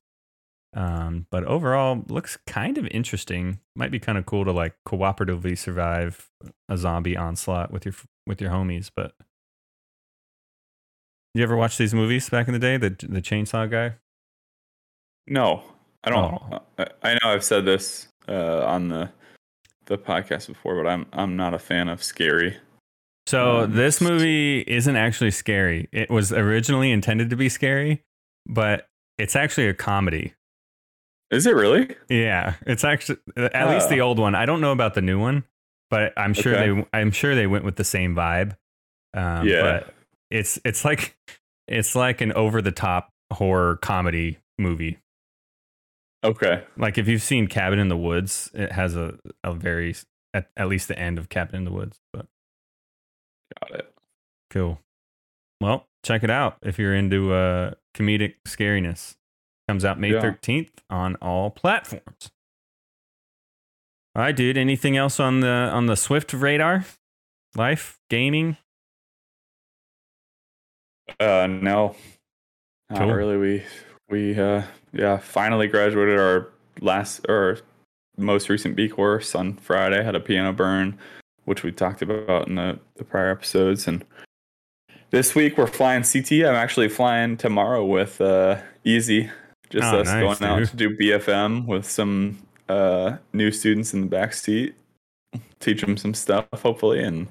[0.74, 3.60] Um, but overall, looks kind of interesting.
[3.76, 6.30] Might be kind of cool to like cooperatively survive
[6.70, 8.90] a zombie onslaught with your with your homies.
[8.96, 9.14] But
[11.34, 12.78] you ever watch these movies back in the day?
[12.78, 13.96] The the Chainsaw Guy.
[15.28, 15.64] No,
[16.04, 16.42] I don't.
[16.52, 16.60] Oh.
[16.78, 19.10] I, I know I've said this uh, on the
[19.86, 22.58] the podcast before, but I'm I'm not a fan of scary.
[23.28, 25.88] So Um, this movie isn't actually scary.
[25.92, 28.02] It was originally intended to be scary,
[28.48, 30.34] but it's actually a comedy.
[31.30, 31.96] Is it really?
[32.10, 34.36] Yeah, it's actually at least the old one.
[34.36, 35.44] I don't know about the new one,
[35.90, 36.82] but I'm sure Okay.
[36.82, 38.58] they I'm sure they went with the same vibe.
[39.14, 39.62] Um, Yeah.
[39.62, 39.94] but
[40.32, 41.16] it's it's like
[41.68, 44.98] it's like an over the top horror comedy movie.
[46.24, 46.64] Okay.
[46.78, 49.96] Like if you've seen Cabin in the Woods, it has a a very
[50.34, 52.00] at, at least the end of Cabin in the Woods.
[52.14, 52.28] But
[53.62, 53.94] Got it.
[54.50, 54.80] cool.
[55.60, 59.16] Well, check it out if you're into uh comedic scariness.
[59.68, 60.22] Comes out May Yeah.
[60.22, 62.32] 13th on all platforms.
[64.16, 64.58] All right, dude.
[64.58, 66.86] Anything else on the on the Swift radar?
[67.56, 68.58] Life, gaming.
[71.20, 71.96] Uh, no,
[72.90, 73.14] not Cool.
[73.14, 73.38] really.
[73.38, 73.64] We
[74.10, 76.50] we uh yeah finally graduated our
[76.82, 77.60] last or
[78.18, 80.04] most recent B course on Friday.
[80.04, 80.98] Had a piano burn,
[81.46, 84.04] which we talked about in the, the prior episodes, and
[85.12, 86.32] this week we're flying CT.
[86.32, 89.30] I'm actually flying tomorrow with uh Easy.
[89.70, 94.02] Just Oh, us nice, going out to do BFM with some uh new students in
[94.02, 94.76] the back seat.
[95.60, 97.28] Teach them some stuff, hopefully, and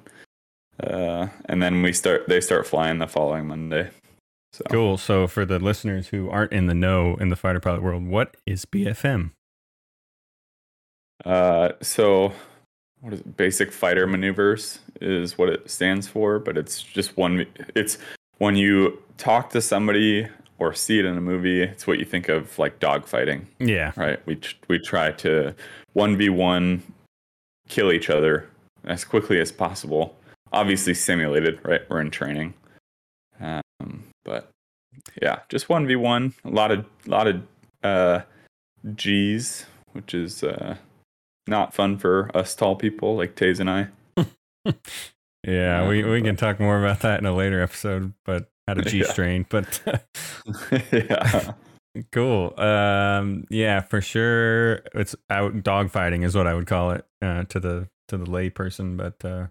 [0.83, 2.29] uh, and then we start.
[2.29, 3.91] They start flying the following Monday.
[4.53, 4.99] So Cool.
[4.99, 8.37] So for the listeners who aren't in the know in the fighter pilot world, what
[8.47, 9.31] is BFM?
[11.25, 12.33] Uh, so
[13.01, 13.37] what is it?
[13.37, 17.47] Basic fighter maneuvers is what it stands for, but it's just one.
[17.75, 17.99] It's
[18.39, 20.27] when you talk to somebody
[20.59, 21.63] or see it in a movie.
[21.63, 23.93] It's what you think of like dogfighting, Yeah.
[23.97, 24.19] right?
[24.27, 25.55] We we try to
[25.93, 26.83] one v one
[27.69, 28.49] kill each other
[28.85, 30.17] as quickly as possible.
[30.53, 31.83] Obviously simulated, right?
[31.89, 32.55] We're in training,
[33.41, 34.51] um, but
[35.23, 36.35] yeah, just one v one.
[36.45, 37.43] A lot of lot of
[37.85, 38.21] uh,
[38.95, 40.77] G's, which is uh,
[41.47, 43.89] not fun for us tall people like Taze and I.
[45.47, 48.75] Yeah, we, we Uh, can talk more about that in a later episode, but how
[48.75, 49.05] to G Yeah.
[49.07, 49.47] strain.
[49.49, 49.81] But
[50.93, 51.53] yeah,
[52.13, 52.53] cool.
[52.61, 54.83] Um, yeah, for sure.
[54.95, 58.51] It's out dogfighting is what I would call it uh, to the to the lay
[58.51, 58.99] person.
[58.99, 59.47] But uh.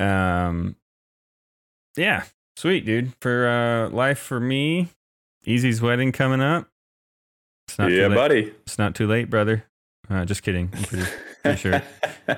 [0.00, 0.76] Um,
[1.96, 2.24] yeah,
[2.56, 3.12] sweet dude.
[3.20, 4.88] For uh, life for me,
[5.44, 6.68] Easy's wedding coming up.
[7.66, 8.52] It's not yeah, buddy.
[8.66, 9.64] It's not too late, brother.
[10.08, 10.70] Uh, just kidding.
[10.74, 11.06] I'm pretty,
[11.42, 11.82] pretty sure.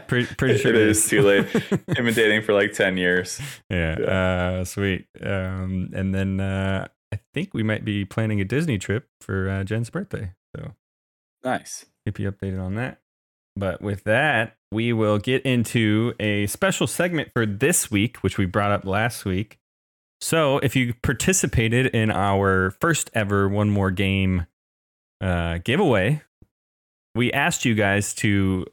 [0.07, 1.47] Pretty, pretty sure it is too late.
[1.73, 3.41] I've been dating for like ten years.
[3.69, 3.95] yeah,
[4.61, 5.07] Uh, sweet.
[5.21, 9.65] Um, and then uh, I think we might be planning a Disney trip for uh,
[9.65, 10.31] Jen's birthday.
[10.57, 10.75] So
[11.43, 11.87] Nice.
[12.05, 13.01] keep you updated on that.
[13.57, 18.47] But with that, we will get into a special segment for this week, which we
[18.47, 19.59] brought up last week.
[20.21, 24.47] So if you participated in our first ever One More Game
[25.21, 26.23] uh, giveaway,
[27.15, 28.67] we asked you guys to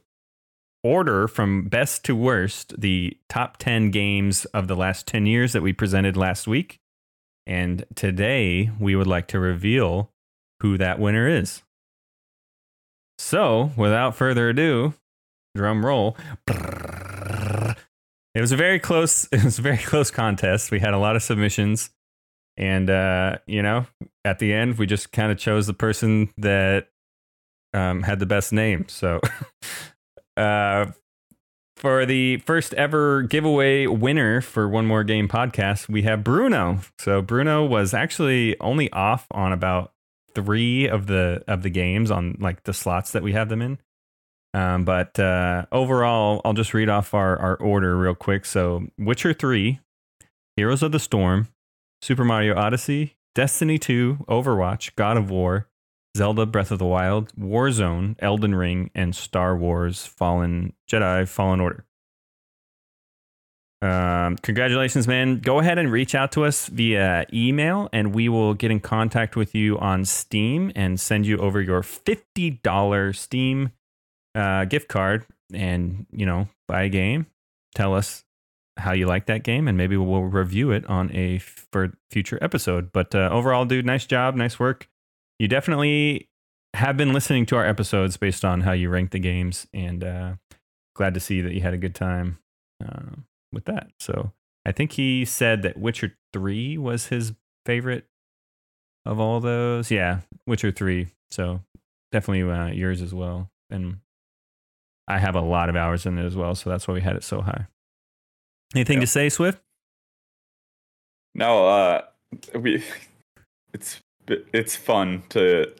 [0.84, 5.62] order from best to worst the top 10 games of the last 10 years that
[5.62, 6.78] we presented last week.
[7.46, 10.12] And today we would like to reveal
[10.60, 11.62] who that winner is.
[13.18, 14.94] So, without further ado,
[15.56, 16.16] drum roll.
[18.34, 19.28] It was a very close.
[19.32, 20.70] It was a very close contest.
[20.70, 21.90] We had a lot of submissions,
[22.56, 23.86] and uh, you know,
[24.24, 26.88] at the end, we just kind of chose the person that
[27.74, 28.86] um, had the best name.
[28.88, 29.20] So,
[30.36, 30.86] uh,
[31.76, 36.80] for the first ever giveaway winner for One More Game podcast, we have Bruno.
[36.98, 39.92] So Bruno was actually only off on about
[40.42, 43.78] three of the of the games on like the slots that we have them in.
[44.54, 48.46] Um, but uh, overall, I'll just read off our, our order real quick.
[48.46, 49.78] So, Witcher 3,
[50.56, 51.48] Heroes of the Storm,
[52.00, 55.68] Super Mario Odyssey, Destiny 2, Overwatch, God of War,
[56.16, 61.84] Zelda Breath of the Wild, Warzone, Elden Ring, and Star Wars Fallen Jedi Fallen Order.
[63.80, 65.38] Um, congratulations, man.
[65.38, 69.36] Go ahead and reach out to us via email, and we will get in contact
[69.36, 73.70] with you on Steam and send you over your $50 Steam
[74.34, 77.26] uh, gift card and, you know, buy a game.
[77.74, 78.24] Tell us
[78.78, 82.38] how you like that game, and maybe we'll review it on a f- for future
[82.40, 82.90] episode.
[82.92, 84.88] But uh, overall, dude, nice job, nice work.
[85.38, 86.28] You definitely
[86.74, 90.32] have been listening to our episodes based on how you rank the games, and uh,
[90.94, 92.38] glad to see that you had a good time
[92.84, 93.16] uh,
[93.52, 93.90] with that.
[94.00, 94.32] So
[94.66, 97.32] I think he said that Witcher Three was his
[97.66, 98.06] favorite
[99.06, 99.90] of all those.
[99.90, 101.08] Yeah, Witcher Three.
[101.30, 101.60] So
[102.12, 103.50] definitely uh, yours as well.
[103.70, 103.98] And
[105.06, 107.16] I have a lot of hours in it as well, so that's why we had
[107.16, 107.66] it so high.
[108.74, 109.00] Anything Yeah.
[109.02, 109.62] to say, Swift?
[111.34, 112.02] No, uh,
[112.54, 112.82] we
[113.72, 115.72] it's it's fun to,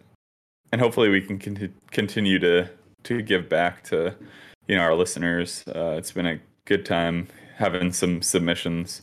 [0.72, 2.70] and hopefully we can conti- continue to
[3.04, 4.14] to give back to
[4.66, 5.64] you know our listeners.
[5.68, 7.28] Uh, it's been a good time
[7.58, 9.02] having some submissions.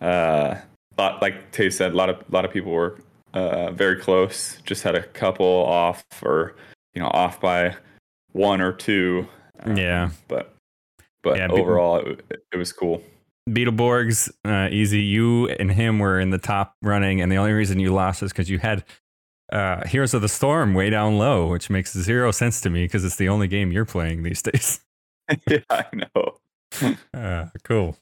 [0.00, 0.56] Uh,
[0.98, 2.98] lot, like Tay said, a lot of lot of people were
[3.32, 4.58] uh, very close.
[4.64, 6.56] Just had a couple off, or
[6.94, 7.76] you know, off by
[8.32, 9.26] one or two.
[9.60, 10.10] Um, Yeah.
[10.28, 10.54] but
[11.22, 13.02] but Yeah, be- overall, it, it was cool.
[13.48, 15.00] Beetleborgs, uh, easy.
[15.02, 18.32] You and him were in the top running, and the only reason you lost is
[18.32, 18.84] because you had
[19.52, 23.04] uh, Heroes of the Storm way down low, which makes zero sense to me because
[23.04, 24.80] it's the only game you're playing these days.
[25.48, 26.38] yeah, I know.
[27.14, 27.96] Uh, cool.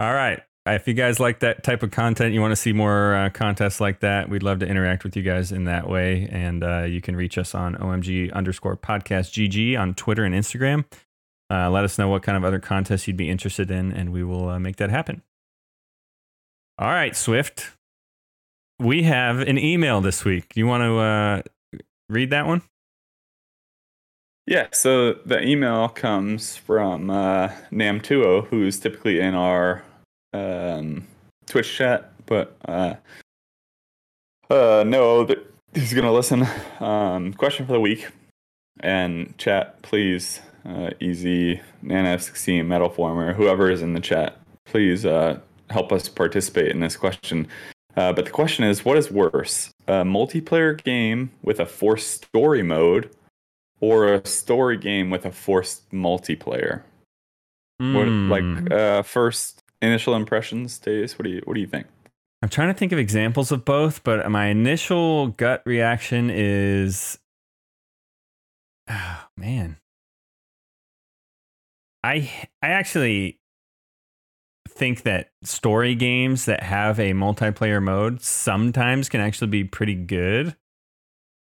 [0.00, 0.42] All right.
[0.66, 3.80] If you guys like that type of content, you want to see more uh, contests
[3.80, 6.28] like that, we'd love to interact with you guys in that way.
[6.30, 10.84] And uh, you can reach us on OMG underscore podcast GG on Twitter and Instagram.
[11.48, 14.24] Uh, let us know what kind of other contests you'd be interested in, and we
[14.24, 15.22] will uh, make that happen.
[16.78, 17.70] All right, Swift.
[18.80, 20.52] We have an email this week.
[20.56, 22.62] You want to uh, read that one?
[24.46, 29.82] Yeah, so the email comes from uh, Namtuo, who's typically in our
[30.32, 31.08] um,
[31.46, 32.94] Twitch chat, but uh,
[34.48, 35.26] uh, no,
[35.74, 36.46] he's gonna listen.
[36.78, 38.06] Um, question for the week,
[38.78, 45.04] and chat, please, uh, Easy, Nana 16, Metal Former, whoever is in the chat, please
[45.04, 47.48] uh, help us participate in this question.
[47.96, 52.62] Uh, but the question is, what is worse, a multiplayer game with a forced story
[52.62, 53.10] mode?
[53.80, 56.82] Or a story game with a forced multiplayer.
[57.78, 58.30] What Hmm.
[58.30, 61.18] like uh first initial impressions, Days?
[61.18, 61.86] What do you what do you think?
[62.42, 67.18] I'm trying to think of examples of both, but my initial gut reaction is,
[68.90, 69.78] oh, man,
[72.04, 72.30] I
[72.62, 73.38] I actually
[74.68, 80.54] think that story games that have a multiplayer mode sometimes can actually be pretty good,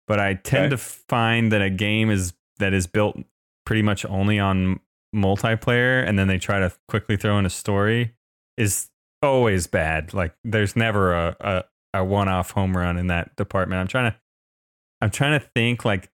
[0.07, 0.69] but I tend Okay.
[0.71, 3.17] to find that a game is that is built
[3.65, 4.79] pretty much only on
[5.15, 8.13] multiplayer, and then they try to quickly throw in a story
[8.57, 8.89] is
[9.21, 10.13] always bad.
[10.13, 11.63] Like there's never a, a,
[11.99, 13.79] a one off home run in that department.
[13.81, 14.17] I'm trying to
[15.01, 16.09] I'm trying to think like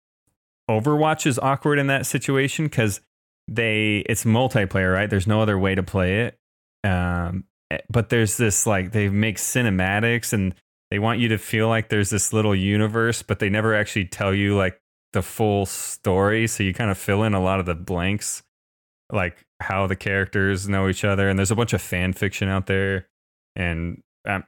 [0.70, 3.02] Overwatch is awkward in that situation because
[3.48, 5.10] they it's multiplayer, right?
[5.10, 6.40] There's no other way to play it.
[6.88, 10.56] Um eh, but there's this like they make cinematics and
[10.92, 14.34] they want you to feel like there's this little universe, but they never actually tell
[14.34, 14.80] you like
[15.14, 16.48] the full story.
[16.48, 18.44] So you kind of fill in a lot of the blanks,
[19.12, 21.30] like how the characters know each other.
[21.30, 23.08] And there's a bunch of fan fiction out there.
[23.56, 24.44] And I'm,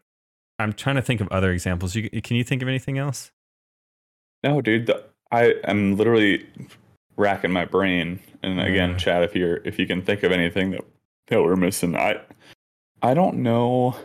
[0.60, 1.96] I'm trying to think of other examples.
[1.96, 3.32] You, can you think of anything else?
[4.44, 4.88] No, dude.
[4.88, 5.02] The,
[5.32, 6.46] I am literally
[7.16, 8.20] racking my brain.
[8.44, 8.98] And again, Yeah.
[8.98, 10.82] Chad, if you're if you can think of anything that
[11.28, 12.22] that we're missing, I
[13.02, 13.96] I don't know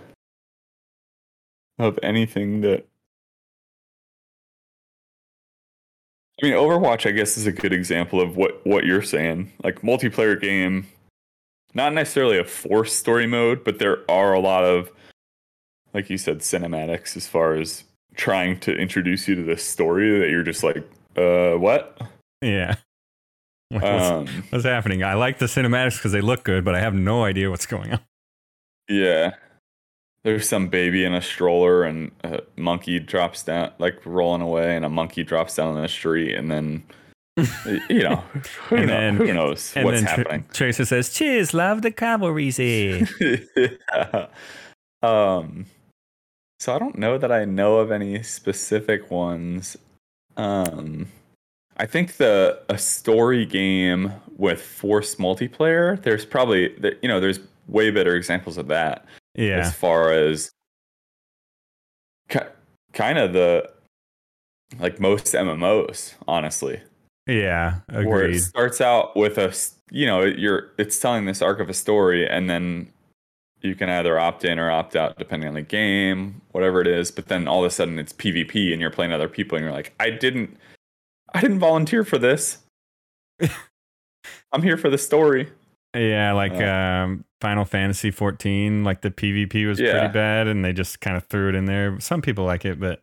[1.79, 2.87] of anything that.
[6.41, 9.53] I mean, Overwatch, I guess, is a good example of what what you're saying.
[9.65, 10.87] Like multiplayer game,
[11.75, 14.91] not necessarily a forced story mode, but there are a lot of,
[15.93, 20.31] like you said, cinematics as far as trying to introduce you to this story that
[20.31, 20.77] you're just like,
[21.17, 22.01] uh, what?
[22.41, 22.77] Yeah.
[23.71, 25.05] What's, Um, what's happening?
[25.05, 27.93] I like the cinematics because they look good, but I have no idea what's going
[27.93, 28.01] on.
[28.89, 29.35] yeah.
[30.25, 34.85] There's some baby in a stroller and a monkey drops down, like rolling away, and
[34.85, 36.83] a monkey drops down in the street, and then,
[37.89, 38.17] you know,
[38.69, 40.45] who, And know, then- who knows And what's then Tr- happening.
[40.53, 43.07] Tracer says, "Cheers, love the cavalry's here."
[43.57, 44.27] yeah.
[45.03, 45.67] Um,
[46.61, 49.77] so I don't know that I know of any specific ones.
[50.37, 51.07] Um,
[51.77, 56.03] I think the a story game with forced multiplayer.
[56.03, 59.05] There's probably that you know there's way better examples of that
[59.39, 59.59] yeah.
[59.59, 60.51] as far as
[62.29, 62.41] ki-
[62.93, 63.71] kind of the
[64.79, 66.81] like most MMOs, honestly
[67.27, 67.81] Yeah.
[67.91, 69.55] where it starts out with a
[69.91, 72.93] you know you're it's telling this arc of a story and then
[73.63, 77.11] you can either opt in or opt out depending on the game whatever it is
[77.11, 79.73] but then all of a sudden it's pvp and you're playing other people and you're
[79.73, 80.57] like i didn't
[81.35, 82.59] i didn't volunteer for this
[84.53, 85.49] i'm here for the story
[85.99, 89.93] Yeah, like Uh, um, Final Fantasy 14, like the PvP was Yeah.
[89.93, 91.99] pretty bad, and they just kind of threw it in there.
[92.01, 93.03] Some people like it, but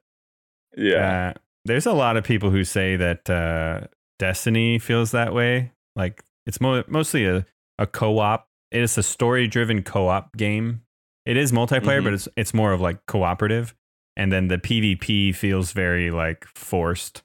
[0.78, 3.88] yeah uh, there's a lot of people who say that uh,
[4.20, 5.72] Destiny feels that way.
[5.96, 7.46] Like it's mo- mostly a,
[7.80, 8.48] a co-op.
[8.72, 10.82] It is a story-driven co-op game.
[11.26, 12.04] It is multiplayer, Mhm.
[12.04, 13.74] but it's it's more of like cooperative.
[14.18, 17.24] And then the PvP feels very like forced.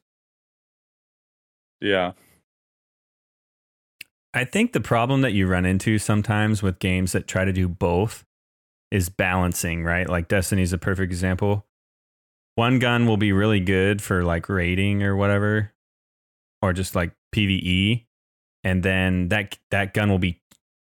[1.81, 2.13] yeah
[4.33, 7.69] I think the problem that you run into sometimes with games that try to do
[7.69, 8.25] both
[8.91, 10.09] is balancing, right?
[10.09, 11.67] Like Destiny's a perfect example.
[12.55, 15.73] One gun will be really good for like raiding or whatever,
[16.63, 18.07] or just like PvE,
[18.65, 20.41] and then that that gun will be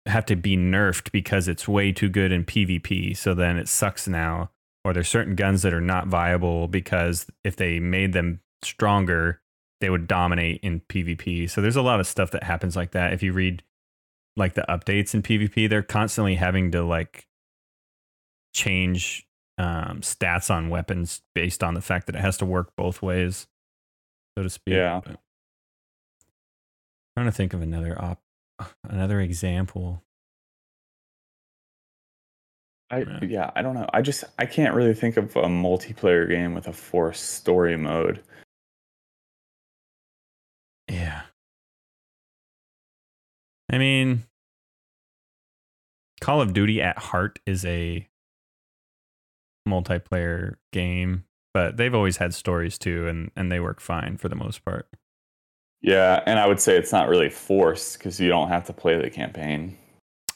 [0.05, 3.15] have to be nerfed because it's way too good in PvP.
[3.15, 4.51] So then it sucks now.
[4.85, 9.41] Or there's certain guns that are not viable because if they made them stronger,
[9.81, 11.49] they would dominate in PvP.
[11.49, 13.13] So there's a lot of stuff that happens like that.
[13.13, 13.63] If you read
[14.35, 17.27] like the updates in PvP, they're constantly having to like
[18.53, 19.25] change
[19.57, 23.47] um, stats on weapons based on the fact that it has to work both ways,
[24.37, 24.75] so to speak.
[24.75, 25.01] Yeah.
[25.03, 25.19] But
[27.15, 28.21] trying to think of another op,
[28.83, 30.03] another example.
[32.91, 33.19] I, Yeah.
[33.21, 36.67] yeah i don't know i just i can't really think of a multiplayer game with
[36.67, 38.23] a forced story mode
[43.69, 44.23] I mean,
[46.21, 48.07] Call of Duty at heart is a
[49.67, 54.35] multiplayer game, but they've always had stories too, and, and they work fine for the
[54.35, 54.87] most part.
[55.81, 58.99] Yeah, and I would say it's not really forced because you don't have to play
[58.99, 59.77] the campaign,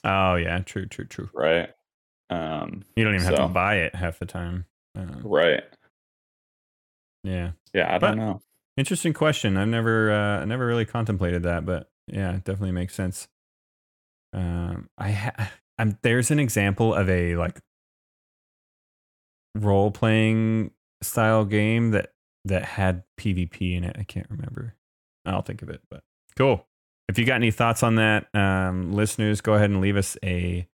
[0.05, 1.29] Oh, yeah, true, true, true.
[1.33, 1.69] right?
[2.29, 4.65] Um, You don't even have to buy it half the time.
[4.95, 5.63] Um, right.
[7.23, 7.51] yeah.
[7.73, 8.41] Yeah, I But- don't know.
[8.75, 9.55] Interesting question.
[9.55, 13.27] I've never uh, I never really contemplated that, but yeah, it definitely makes sense.
[14.33, 17.59] Um, I ha- I'm there's an example of a like
[19.55, 22.11] role playing style game that
[22.45, 23.95] that had PvP in it.
[23.97, 24.75] I can't remember.
[25.25, 26.03] I'll think of it, but
[26.37, 26.67] cool.
[27.09, 30.67] If you got any thoughts on that, um, listeners, go ahead and leave us a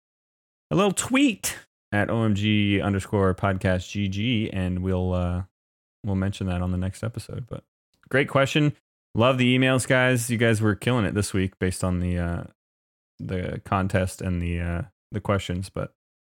[0.71, 1.57] a little tweet
[1.91, 5.43] at omg underscore podcast gg, and we'll uh,
[6.03, 7.45] we'll mention that on the next episode.
[7.47, 7.63] But
[8.09, 8.73] great question.
[9.15, 10.29] Love the emails, guys.
[10.29, 12.43] You guys were killing it this week based on the uh,
[13.19, 15.69] the contest and the uh, the questions.
[15.69, 15.93] But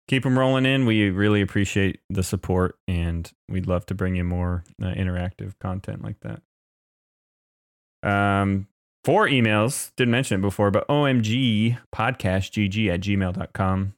[0.07, 0.85] keep them rolling in.
[0.85, 6.03] We really appreciate the support, and we'd love to bring you more uh, interactive content
[6.03, 6.41] like that.
[8.09, 8.67] Um,
[9.03, 9.91] four emails.
[9.95, 13.93] Didn't mention it before, but OMG podcast GG at gmail.com.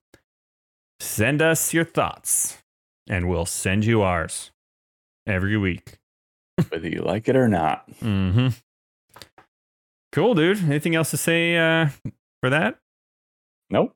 [0.99, 2.57] Send us your thoughts,
[3.07, 4.51] and we'll send you ours
[5.27, 5.99] every week.
[6.69, 7.89] Whether you like it or not.
[8.01, 8.49] Mm-hmm.
[10.13, 10.63] Cool, dude.
[10.63, 11.89] Anything else to say uh,
[12.39, 12.77] for that?
[13.71, 13.95] Nope.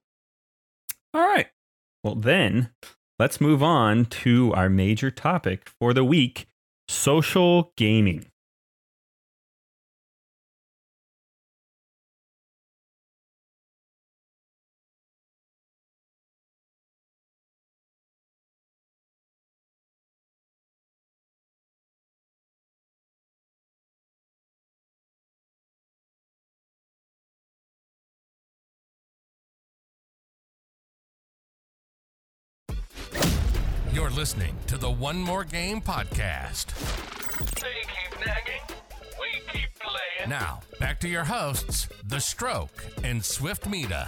[1.13, 1.45] All right.
[2.03, 2.71] Well, then
[3.19, 6.47] let's move on to our major topic for the week
[6.87, 8.31] social gaming.
[34.27, 36.73] Listening to the One More Game podcast.
[37.61, 38.59] They keep nagging,
[39.17, 40.29] we keep playing.
[40.29, 44.05] Now, back to your hosts, The Stroke and Swiftmida.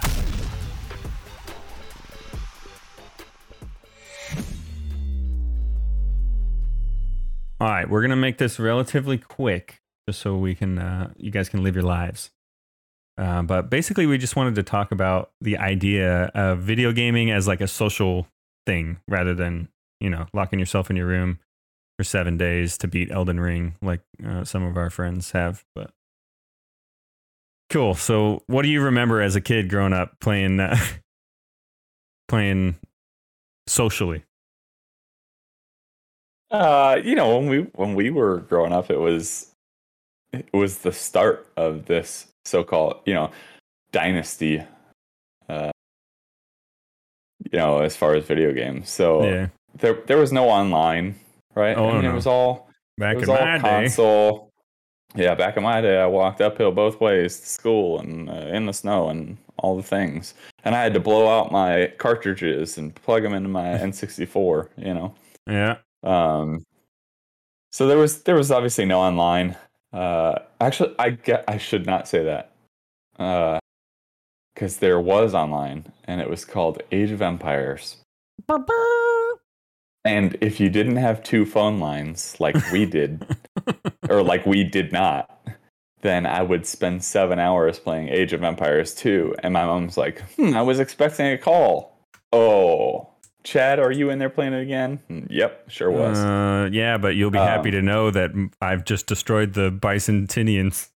[7.58, 11.48] All right, we're gonna make this relatively quick, just so we can, uh, you guys
[11.48, 12.30] can live your lives.
[13.16, 17.48] Uh, but basically, we just wanted to talk about the idea of video gaming as
[17.48, 18.26] like a social
[18.66, 19.68] thing, rather than
[20.00, 21.38] you know locking yourself in your room
[22.00, 25.64] for seven days to beat Elden Ring, like uh, some of our friends have.
[25.74, 25.90] But
[27.68, 27.94] cool.
[27.94, 30.78] So, what do you remember as a kid growing up playing, uh,
[32.28, 32.76] playing
[33.66, 34.24] socially?
[36.50, 39.52] Uh, you know, when we when we were growing up, it was
[40.32, 43.30] it was the start of this so-called, you know,
[43.92, 44.62] dynasty.
[45.50, 45.70] Uh,
[47.52, 51.14] you know, as far as video games, so Yeah, there there was no online,
[51.54, 51.76] right?
[51.76, 52.10] Oh, I mean, no.
[52.10, 53.62] it was all back it was in all my day.
[53.62, 54.50] console.
[55.16, 58.66] Yeah, back in my day, I walked uphill both ways to school and uh, in
[58.66, 62.94] the snow and all the things, and I had to blow out my cartridges and
[62.94, 64.68] plug them into my N64.
[64.76, 65.14] You know.
[65.48, 65.76] Yeah.
[66.04, 66.62] Um,
[67.72, 69.56] so there was there was obviously no online.
[69.92, 72.52] Uh, actually, I get I should not say that,
[73.18, 73.58] Uh,
[74.54, 77.96] because there was online, and it was called Age of Empires.
[80.04, 83.26] And if you didn't have two phone lines like we did,
[84.08, 85.30] or like we did not,
[86.02, 89.36] then I would spend seven hours playing Age of Empires 2.
[89.42, 91.98] And my mom's like, hmm, I was expecting a call.
[92.32, 93.08] Oh,
[93.44, 95.00] Chad, are you in there playing it again?
[95.08, 96.18] "Hmm, Yep, sure was.
[96.18, 98.30] Uh, yeah, but you'll be happy Um, to know that
[98.60, 100.88] I've just destroyed the Bicentennians.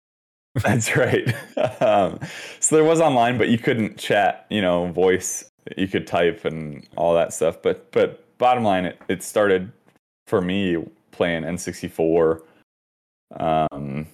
[0.63, 1.35] That's right.
[1.83, 2.21] um,
[2.61, 5.51] so there was online, but you couldn't chat, you know, voice.
[5.77, 7.61] You could type and all that stuff.
[7.63, 9.73] But but bottom line, it, it started
[10.27, 12.43] for me playing N64,
[13.37, 14.07] um,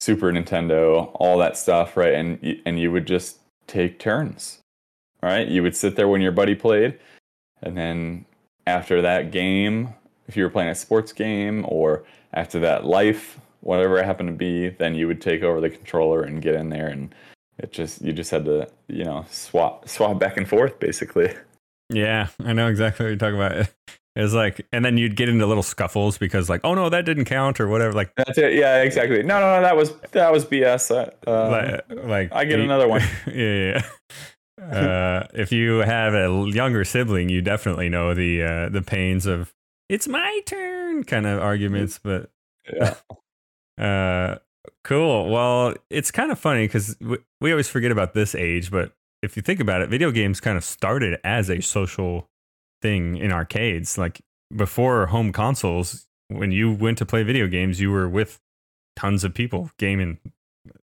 [0.00, 2.14] Super Nintendo, all that stuff, right?
[2.14, 4.58] And and you would just take turns,
[5.22, 5.46] right?
[5.46, 6.98] You would sit there when your buddy played,
[7.62, 8.24] and then
[8.66, 9.94] after that game,
[10.30, 14.34] if you were playing a sports game or after that life whatever it happened to
[14.34, 17.12] be then you would take over the controller and get in there and
[17.58, 21.34] it just you just had to you know swap swap back and forth basically
[21.90, 23.68] Yeah, I know exactly what you're talking about.
[24.16, 27.04] It was like, and then you'd get into little scuffles because, like, oh no, that
[27.04, 27.92] didn't count or whatever.
[27.92, 31.48] Like, that's it yeah exactly no no no that was that was bs uh, uh,
[31.88, 33.02] like, like I get you- another one.
[33.32, 33.80] yeah,
[34.58, 34.64] yeah.
[34.76, 39.54] uh, if you have a younger sibling, you definitely know the uh, the pains of
[39.88, 42.00] "it's my turn" kind of arguments.
[42.02, 42.30] But
[42.72, 42.94] yeah
[43.78, 44.38] Uh,
[44.84, 45.30] cool.
[45.30, 49.36] Well, it's kind of funny because we, we always forget about this age, but if
[49.36, 52.28] you think about it, video games kind of started as a social
[52.82, 53.98] thing in arcades.
[53.98, 54.20] Like
[54.54, 58.40] before home consoles, when you went to play video games, you were with
[58.96, 60.18] tons of people gaming.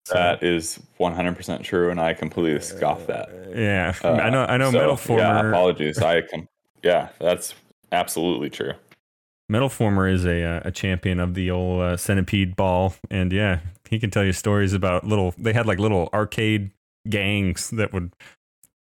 [0.06, 4.44] So, that is 100% true and i completely scoff that yeah, Uh, I know.
[4.46, 4.72] I know.
[4.72, 5.50] so, Metal yeah Former.
[5.52, 6.48] apologies i com-
[6.82, 7.54] yeah that's
[7.92, 8.74] absolutely true
[9.50, 13.60] Metal Former is a uh, a champion of the old uh, centipede ball, and yeah,
[13.90, 15.34] he can tell you stories about little.
[15.40, 16.70] They had like little arcade
[17.08, 18.14] gangs that would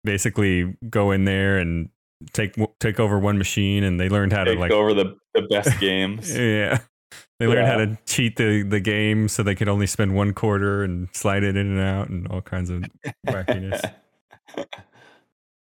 [0.05, 1.89] basically go in there and
[2.33, 5.79] take take over one machine, and they learned how to like over the, the best
[5.81, 6.79] games yeah.
[7.39, 10.83] They learned how to cheat the, the game so they could only spend one quarter
[10.83, 12.85] and slide it in and out and all kinds of
[13.27, 13.81] wackiness.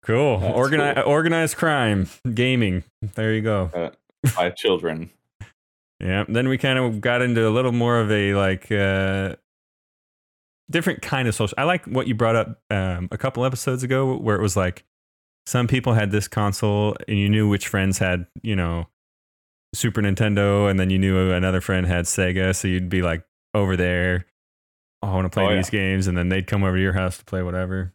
[0.02, 0.40] Cool.
[0.40, 1.04] That's Organi- cool.
[1.12, 2.84] Organized crime, gaming.
[3.14, 3.92] There you go.
[4.36, 5.12] by children
[6.00, 6.24] Yeah.
[6.28, 9.36] Then we kind of got into a little more of a like uh
[10.70, 11.56] different kind of social.
[11.58, 14.86] I like what you brought up um, a couple episodes ago where it was like
[15.46, 18.88] some people had this console and you knew which friends had, you know,
[19.74, 23.76] Super Nintendo and then you knew another friend had Sega, so you'd be like over
[23.76, 24.26] there,
[25.02, 26.94] oh, I want to play Oh, these games and then they'd come over to your
[26.94, 27.94] house to play whatever.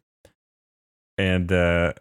[1.17, 1.93] And uh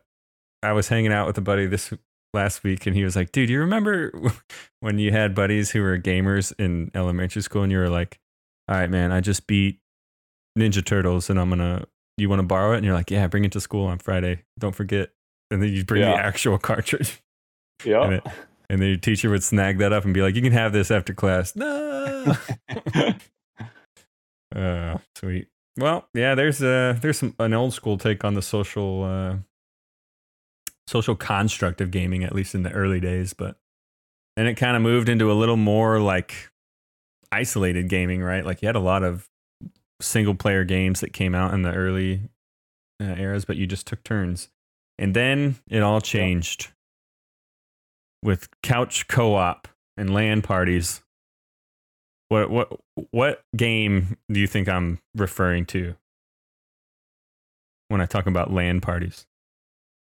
[0.62, 1.93] I was hanging out with a buddy this
[2.33, 4.12] last week and he was like, dude, you remember
[4.81, 8.18] when you had buddies who were gamers in elementary school and you were like,
[8.68, 9.81] all right, man, I just beat
[10.59, 11.87] Ninja Turtles and I'm to,
[12.17, 12.77] you want to borrow it?
[12.77, 14.43] And you're like, yeah, bring it to school on Friday.
[14.59, 15.11] Don't forget.
[15.51, 16.13] And then you bring Yeah.
[16.13, 17.21] the actual cartridge.
[17.85, 18.23] yeah And, it,
[18.71, 20.91] and then your teacher would snag that up and be like, you can have this
[20.91, 21.55] after class.
[21.57, 22.35] No.
[24.55, 25.49] uh, sweet.
[25.77, 29.37] Well, yeah, there's uh there's some an old school take on the social uh
[30.87, 33.57] social construct of gaming, at least in the early days, but
[34.37, 36.51] then it kind of moved into a little more like
[37.33, 38.45] isolated gaming, right?
[38.45, 39.29] Like you had a lot of
[40.05, 42.23] single player games that came out in the early
[43.03, 44.49] uh, eras, but you just took turns.
[44.99, 46.69] And then it all changed
[48.23, 51.03] with couch co-op and LAN parties.
[52.29, 52.81] What what
[53.11, 55.95] what game do you think I'm referring to
[57.89, 59.27] when I talk about LAN parties?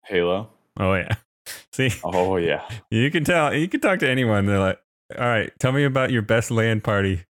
[0.06, 0.49] Halo.
[0.80, 1.16] Oh yeah.
[1.74, 2.62] See, Oh yeah.
[2.91, 4.45] you can tell you can talk to anyone.
[4.45, 4.80] They're like,
[5.18, 7.26] "All right, tell me about your best LAN party."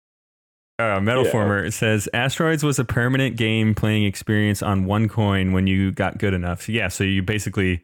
[0.79, 1.31] Uh, Metal Yeah.
[1.33, 6.19] Former says Asteroids was a permanent game playing experience on one coin when you got
[6.19, 6.69] good enough.
[6.69, 7.83] Yeah, so you basically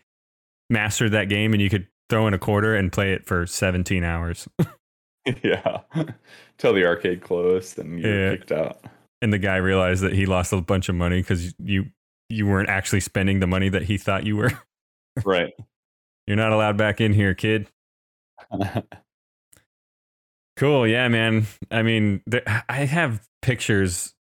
[0.68, 4.04] mastered that game and you could throw in a quarter and play it for 17
[4.04, 4.46] hours.
[5.42, 5.78] yeah.
[6.58, 8.30] Till the arcade closed and you Yeah.
[8.36, 8.84] kicked out.
[9.22, 11.86] and the guy realized that he lost a bunch of money because you
[12.28, 14.52] you weren't actually spending the money that he thought you were.
[15.24, 15.52] Right.
[16.26, 17.68] You're not allowed back in here, kid.
[20.56, 21.46] Cool, yeah, man.
[21.70, 24.14] I mean, there, I have pictures,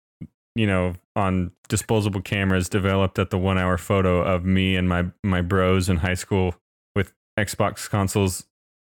[0.55, 5.05] you know, on disposable cameras developed at the one hour photo of me and my
[5.23, 6.55] my bros in high school
[6.95, 8.45] with Xbox consoles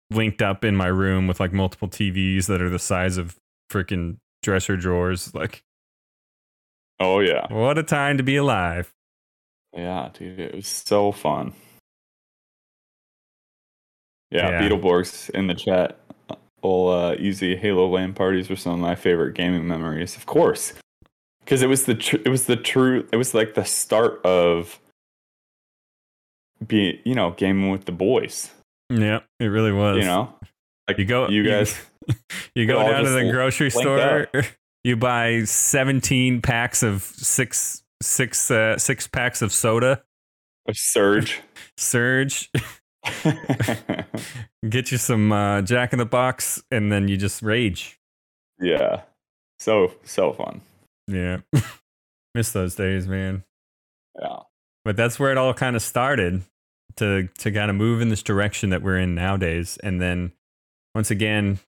[0.09, 3.37] linked up in my room with like multiple TVs that are the size of
[3.71, 5.33] freaking dresser drawers.
[5.33, 5.63] Like,
[6.99, 7.47] oh yeah.
[7.51, 8.93] what a time to be alive.
[9.73, 11.53] Yeah, dude, it was so fun.
[14.29, 14.61] Yeah, Yeah.
[14.61, 15.97] Beetleborgs in the chat.
[16.61, 20.73] All uh, easy Halo LAN parties were some of my favorite gaming memories, of course,
[21.43, 24.79] because it was the tr- it was the true it was like the start of
[26.65, 28.51] being you know gaming with the boys.
[28.89, 29.97] Yeah, it really was.
[29.97, 30.33] You know,
[30.87, 31.79] like You go- you guys,
[32.55, 33.73] You go down to the grocery up.
[33.73, 34.27] store,
[34.83, 40.03] you buy 17 packs of six six uh, six packs of soda,
[40.67, 41.41] a surge.
[41.77, 42.49] surge,
[44.69, 47.99] get you some uh, Jack in the Box, and then you just rage.
[48.59, 49.01] yeah,
[49.59, 50.61] so so fun.
[51.07, 51.39] Yeah,
[52.35, 53.43] miss those days, man.
[54.19, 54.39] Yeah,
[54.85, 56.43] But that's where it all kind of started
[56.97, 59.77] to to kind of move in this direction that we're in nowadays.
[59.81, 60.33] And then
[60.93, 61.59] once again,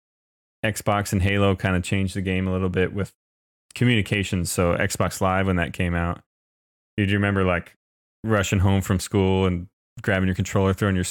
[0.64, 3.14] Xbox and Halo kind of changed the game a little bit with
[3.74, 4.52] communications.
[4.52, 6.22] So Xbox Live when that came out,
[6.98, 7.76] did you remember like
[8.24, 9.68] rushing home from school and
[10.02, 11.06] grabbing your controller, throwing your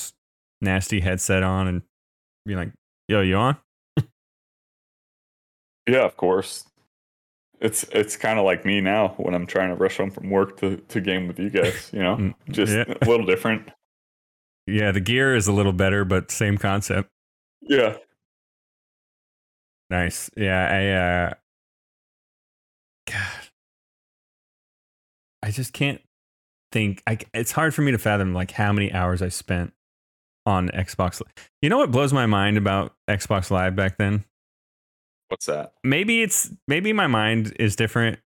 [0.60, 1.82] nasty headset on, and
[2.46, 2.72] being like,
[3.08, 3.56] "Yo, you on?"
[5.88, 6.64] Yeah, of course.
[7.60, 10.58] It's it's kind of like me now when I'm trying to rush home from work
[10.60, 11.90] to, to game with you guys.
[11.92, 12.84] You know, Mm, just yeah.
[13.00, 13.68] a little different.
[14.66, 17.08] Yeah, the gear is a little better, but same concept.
[17.60, 17.96] Yeah,
[19.90, 20.30] Nice.
[20.36, 20.88] Yeah, I
[21.28, 21.34] uh
[23.12, 23.48] God.
[25.42, 26.00] I just can't
[26.72, 29.72] think I it's hard for me to fathom like how many hours I spent
[30.46, 31.22] on Xbox.
[31.60, 34.24] You know what blows my mind about Xbox Live back then?
[35.32, 35.72] what's that?
[35.82, 38.20] Maybe it's maybe my mind is different.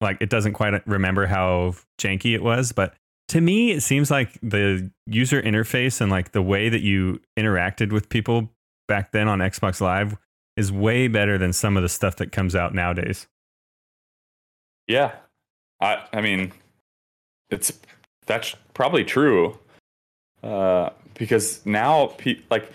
[0.00, 2.94] Like it doesn't quite remember how janky it was, but
[3.28, 7.92] to me it seems like the user interface and like the way that you interacted
[7.92, 8.48] with people
[8.86, 10.16] back then on Xbox Live
[10.56, 13.26] is way better than some of the stuff that comes out nowadays.
[14.86, 15.16] Yeah,
[15.80, 16.52] I I mean,
[17.50, 17.72] it's
[18.26, 19.58] that's probably true.
[20.42, 22.70] Uh, because now, pe- like,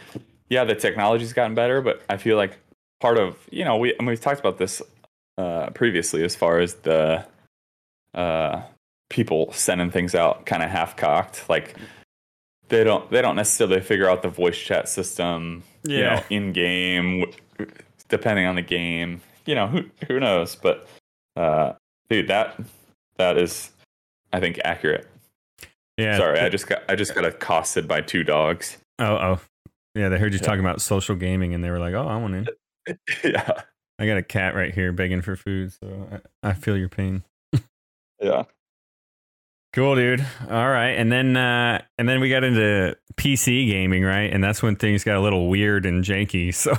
[0.49, 2.57] yeah, the technology's gotten better, but I feel like
[2.99, 4.81] part of you know we and we've talked about this
[5.37, 7.25] uh, previously as far as the
[8.13, 8.61] uh,
[9.09, 11.75] people sending things out kind of half cocked, like
[12.69, 16.15] they don't they don't necessarily figure out the voice chat system, you Yeah.
[16.15, 17.25] know, in game,
[18.09, 19.21] depending on the game.
[19.45, 20.55] You know, who who knows?
[20.55, 20.87] But
[21.35, 21.73] uh,
[22.09, 22.59] dude, that
[23.17, 23.71] that is,
[24.33, 25.07] I think, accurate.
[25.97, 26.17] Yeah.
[26.17, 28.77] Sorry, I just got I just got accosted by two dogs.
[28.99, 29.39] Oh, oh.
[29.93, 30.45] Yeah, they heard you Yeah.
[30.47, 32.47] talking about social gaming and they were like, "Oh, I want in."
[33.23, 33.61] yeah,
[33.99, 36.07] I got a cat right here begging for food, so
[36.43, 37.23] I, I feel your pain.
[38.21, 38.43] yeah.
[39.73, 40.25] Cool, dude.
[40.49, 44.31] All right, and then uh, and then we got into PC gaming, right?
[44.33, 46.53] And that's when things got a little weird and janky.
[46.55, 46.71] So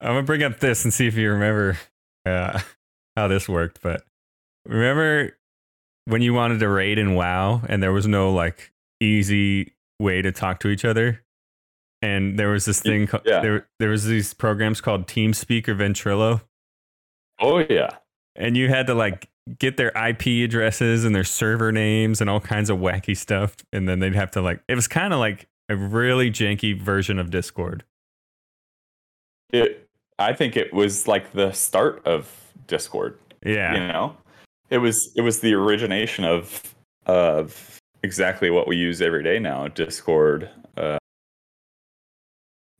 [0.00, 1.78] I'm gonna bring up this and see if you remember
[2.26, 2.60] uh,
[3.16, 3.80] how this worked.
[3.82, 4.04] But
[4.66, 5.36] remember
[6.06, 10.32] when you wanted to raid in WoW and there was no like easy way to
[10.32, 11.22] talk to each other,
[12.02, 13.08] and there was this thing.
[13.24, 13.40] Yeah.
[13.40, 16.42] There there was these programs called TeamSpeak or Ventrilo
[17.40, 17.90] Oh yeah,
[18.36, 19.28] and you had to like
[19.58, 23.56] get their IP addresses and their server names and all kinds of wacky stuff.
[23.72, 27.18] And then they'd have to like, it was kind of like a really janky version
[27.18, 27.84] of Discord.
[29.50, 29.88] it.
[30.18, 33.18] I think it was like the start of Discord.
[33.44, 33.74] Yeah.
[33.74, 34.16] You know,
[34.70, 36.62] it was it was the origination of
[37.06, 39.68] of exactly what we use every day now.
[39.68, 40.48] Discord.
[40.76, 40.98] Uh,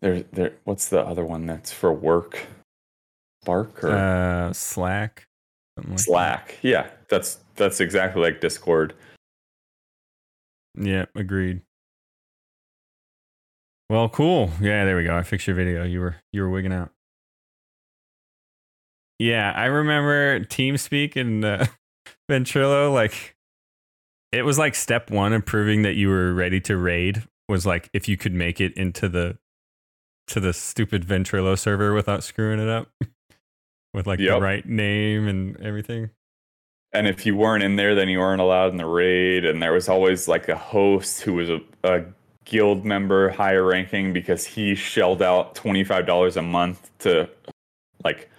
[0.00, 0.52] there, there.
[0.64, 2.46] What's the other one that's for work?
[3.42, 5.24] Spark or Uh, Slack.
[5.76, 6.00] like that.
[6.00, 6.58] Slack.
[6.62, 8.94] Yeah, that's that's exactly like Discord.
[10.76, 11.60] Yeah, agreed.
[13.90, 14.50] Well, cool.
[14.60, 15.16] Yeah, there we go.
[15.16, 15.84] I fixed your video.
[15.84, 16.90] You were you were wigging out.
[19.18, 21.66] Yeah, I remember TeamSpeak and uh,
[22.30, 22.92] Ventrilo.
[22.92, 23.36] Like,
[24.32, 27.22] it was like step one of proving that you were ready to raid.
[27.48, 29.38] Was like if you could make it into the
[30.28, 32.88] to the stupid Ventrilo server without screwing it up
[33.94, 36.10] with like the right name and everything.
[36.92, 39.44] And if you weren't in there, then you weren't allowed in the raid.
[39.44, 42.04] And there was always like a host who was a, a
[42.44, 47.28] guild member, higher ranking, because he shelled out twenty five dollars a month to,
[48.04, 48.30] like,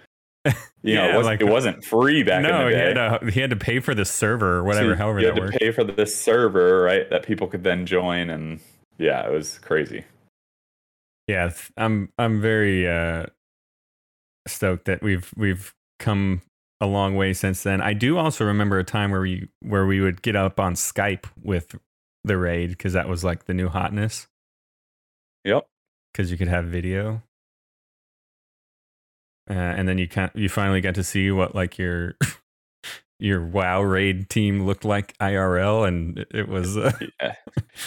[0.82, 2.94] you know, Yeah, it, wasn't, like- it wasn't free back no, in the he had
[3.20, 4.90] to he had to pay for the server or whatever.
[4.90, 5.58] you- however you that had to worked.
[5.58, 7.08] pay for this server, right?
[7.10, 8.60] That people could then join, and
[8.98, 10.04] yeah, it was crazy.
[11.28, 13.26] yeah i'm i'm very uh
[14.46, 16.40] stoked that we've we've come
[16.80, 20.00] a long way since then i do also remember a time where we where we
[20.00, 21.74] would get up on skype with
[22.22, 24.28] the raid because that was like the new hotness
[25.44, 25.66] Yep.
[26.12, 27.22] because you could have video
[29.48, 32.14] uh, and then you can you finally got to see what like your
[33.18, 37.34] your wow raid team looked like irl and it- was uh, Yeah.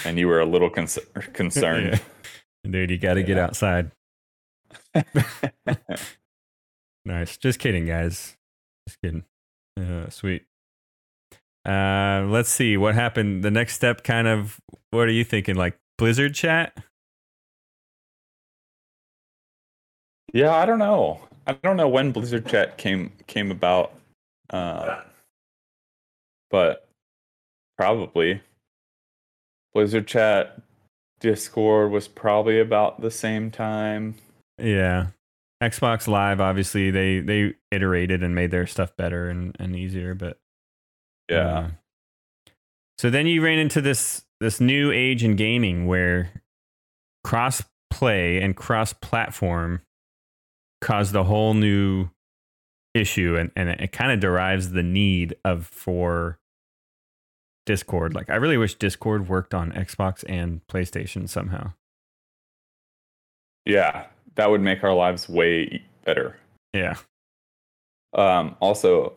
[0.06, 1.00] and you were a little cons-
[1.34, 2.02] concerned.
[2.70, 3.92] dude you got to get outside
[7.06, 7.38] Nice.
[7.38, 8.36] Just kidding, guys.
[8.88, 9.24] Just kidding.
[9.80, 10.44] Uh, sweet.
[11.68, 13.44] Uh, let's see what happened.
[13.44, 14.60] The next step, kind of.
[14.92, 15.56] What are you thinking?
[15.56, 16.78] Like Blizzard chat?
[20.34, 21.22] Yeah, I don't know.
[21.50, 23.92] I don't know when Blizzard Chat came came about,
[24.52, 25.02] uh,
[26.52, 26.88] but
[27.76, 28.42] probably
[29.74, 30.62] Blizzard Chat
[31.20, 34.14] Discord was probably about the same time.
[34.60, 35.08] Yeah.
[35.64, 40.38] Xbox Live, obviously, they they iterated and made their stuff better and, and easier, but
[41.30, 41.68] Yeah, uh,
[43.00, 46.30] so then you ran into this this new age in gaming where
[47.24, 49.82] cross play and cross platform
[50.82, 52.10] caused a whole new
[52.94, 56.40] issue and, and it kind of derives the need of for
[57.66, 61.72] discord like i really wish discord worked on xbox and playstation somehow
[63.70, 66.38] yeah, that would make our lives way better.
[66.74, 66.96] yeah
[68.14, 69.14] Um, also,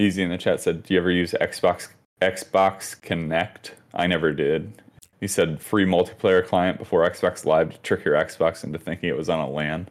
[0.00, 1.88] Easy in the chat said, "Do you ever use Xbox
[2.22, 4.80] Xbox Connect?" I never did.
[5.18, 9.16] He said free multiplayer client before Xbox Live to trick your Xbox into thinking it
[9.16, 9.88] was on a LAN.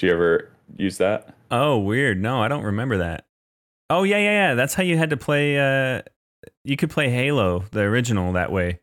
[0.00, 1.34] Do you ever use that?
[1.50, 3.26] oh weird no i don't remember that
[3.90, 6.00] oh yeah yeah yeah that's how you had to play uh
[6.64, 8.78] you could play halo the original that way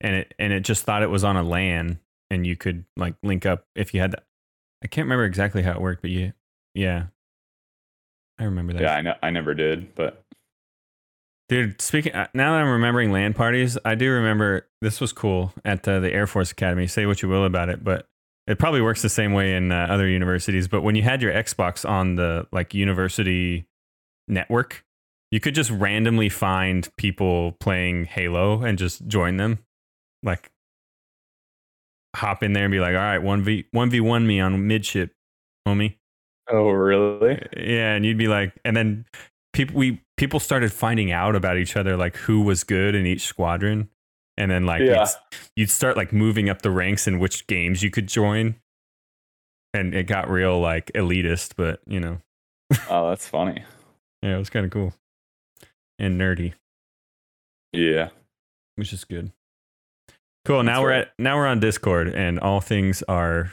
[0.00, 3.14] and it and it just thought it was on a lan and you could like
[3.22, 4.18] link up if you had the,
[4.82, 6.32] i can't remember exactly how it worked but you
[6.74, 7.08] yeah
[8.38, 9.14] i remember that Yeah, I know.
[9.22, 10.24] I never did, but
[11.50, 15.52] Dude, speaking uh, now that I'm remembering LAN parties, I do remember this was cool
[15.64, 16.86] at uh, the Air Force Academy.
[16.86, 18.06] Say what you will about it, but
[18.50, 20.66] it probably works the same way in uh, other universities.
[20.66, 23.66] But when you had your Xbox on the like university
[24.26, 24.84] network,
[25.30, 29.60] you could just randomly find people playing Halo and just join them,
[30.24, 30.50] like
[32.16, 34.66] hop in there and be like, "All right, one v one v one me on
[34.66, 35.12] midship,
[35.66, 35.96] homie."
[36.50, 37.40] oh really?
[37.56, 39.04] Yeah, and you'd be like, and then
[39.52, 43.22] people we people started finding out about each other, like who was good in each
[43.22, 43.88] squadron,
[44.40, 45.00] and then like Yeah.
[45.06, 48.56] you'd, you'd start like moving up the ranks in which games you could join,
[49.74, 52.18] and it got real like elitist, but you know,
[52.88, 53.62] Oh, that's funny.
[54.22, 54.94] yeah, it was kind of cool
[55.98, 56.54] and nerdy,
[57.72, 58.08] Yeah.
[58.76, 59.32] which is good.
[60.46, 60.62] Cool.
[60.62, 61.00] Now That's we're right.
[61.02, 63.52] at now we're on Discord, and all things are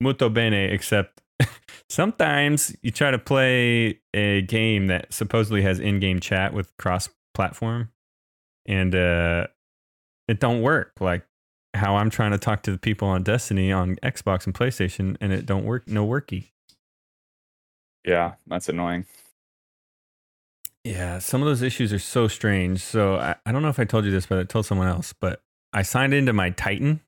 [0.00, 1.20] molto bene, except
[1.90, 7.90] sometimes you try to play a game that supposedly has in-game chat with cross-platform,
[8.68, 9.48] and uh,
[10.28, 10.92] it don't work.
[11.00, 11.26] Like
[11.74, 15.32] how I'm trying to talk to the people on Destiny on Xbox and PlayStation, and
[15.32, 15.88] it don't work.
[15.88, 16.50] No worky.
[18.06, 19.06] Yeah, that's annoying.
[20.84, 22.80] Yeah, some of those issues are so strange.
[22.80, 25.12] So I, I don't know if I told you this, but I told someone else.
[25.12, 25.42] But
[25.72, 27.00] I signed into my Titan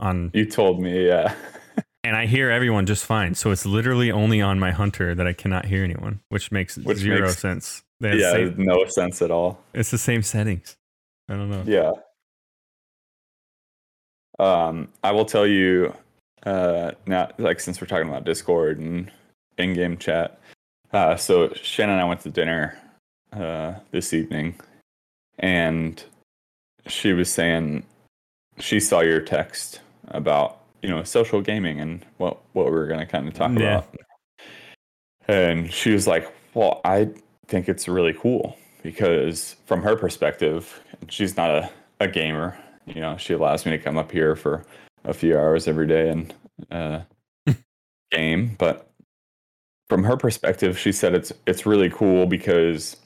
[0.00, 1.34] on You told me, yeah.
[2.04, 3.34] and I hear everyone just fine.
[3.34, 6.98] So it's literally only on my hunter that I cannot hear anyone, which makes Which
[6.98, 7.82] zero makes- sense.
[8.00, 9.58] Yeah, no sense at all.
[9.74, 10.76] it's the same settings.
[11.28, 11.64] I don't know.
[11.66, 11.92] Yeah.
[14.38, 15.94] Um, I will tell you
[16.44, 19.10] uh now like since we're talking about Discord and
[19.58, 20.38] in-game chat.
[20.92, 22.78] Uh so Shannon and I went to dinner
[23.32, 24.54] uh this evening
[25.38, 26.02] and
[26.86, 27.82] she was saying
[28.58, 33.00] she saw your text about, you know, social gaming and what what we were going
[33.00, 33.78] to kind of talk Yeah.
[33.78, 33.96] about.
[35.28, 37.08] And she was like, "Well, I
[37.48, 41.70] think it's really cool because from her perspective, she's not a,
[42.00, 44.64] a gamer you know, she allows me to come up here for
[45.04, 46.34] a few hours every day and
[46.70, 47.00] uh,
[48.10, 48.54] game.
[48.58, 48.88] But
[49.88, 52.96] from her perspective, she said it's it's really cool because,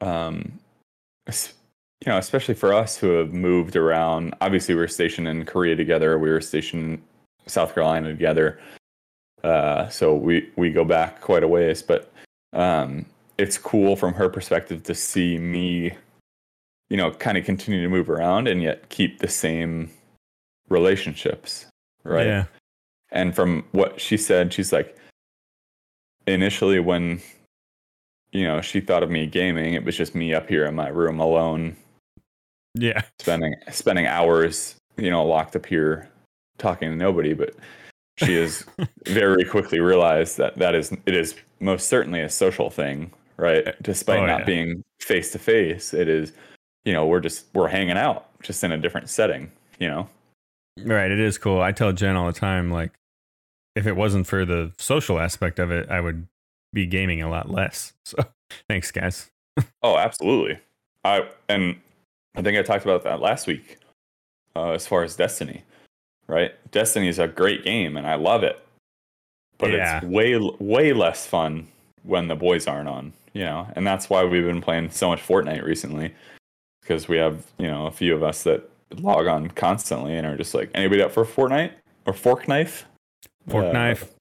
[0.00, 0.58] um,
[1.26, 4.34] you know, especially for us who have moved around.
[4.40, 6.18] Obviously, we were stationed in Korea together.
[6.18, 7.02] We were stationed in
[7.46, 8.60] South Carolina together.
[9.42, 12.12] Uh, so we we go back quite a ways, but
[12.52, 13.06] um,
[13.38, 15.96] it's cool from her perspective to see me,
[16.94, 19.90] you know, kind of continue to move around and yet keep the same
[20.68, 21.66] relationships,
[22.04, 22.24] right?
[22.24, 22.44] Yeah.
[23.10, 24.96] And from what she said, she's like,
[26.28, 27.20] initially when,
[28.30, 30.86] you know, she thought of me gaming, it was just me up here in my
[30.86, 31.74] room alone,
[32.76, 33.02] Yeah.
[33.20, 36.08] spending spending hours, you know, locked up here
[36.58, 37.32] talking to nobody.
[37.34, 37.56] But
[38.18, 38.64] she has
[39.08, 43.74] very quickly realized that that is it is most certainly a social thing, right?
[43.82, 44.46] Despite Oh, not yeah.
[44.46, 46.32] being face to face, it is,
[46.84, 50.08] you know, we're just we're hanging out just in a different setting, you know.
[50.82, 51.10] Right.
[51.10, 51.60] It is cool.
[51.60, 52.92] I tell Jen all the time, like,
[53.76, 56.26] if it wasn't for the social aspect of it, I would
[56.72, 57.92] be gaming a lot less.
[58.06, 58.18] So
[58.68, 59.30] thanks, guys.
[59.82, 60.58] Oh, absolutely.
[61.04, 61.76] I and
[62.34, 63.78] I think I talked about that last week.
[64.56, 65.62] Uh, as far as Destiny,
[66.28, 66.52] right?
[66.70, 68.64] Destiny is a great game, and I love it.
[69.58, 69.98] But Yeah.
[69.98, 71.66] it's way way less fun
[72.04, 73.66] when the boys aren't on, you know.
[73.74, 76.14] And that's why we've been playing so much Fortnite recently,
[76.84, 80.36] because we have you know a few of us that log on constantly and are
[80.36, 81.72] just like, anybody up for Fortnite
[82.06, 82.84] or Fork Knife?
[83.48, 84.14] Fork Uh, knife.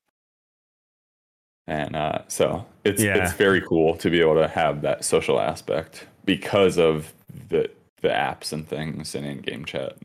[1.67, 3.23] and uh, so it's Yeah.
[3.23, 7.13] it's very cool to be able to have that social aspect because of
[7.49, 7.69] the
[8.01, 9.97] the apps and things and in-game chat.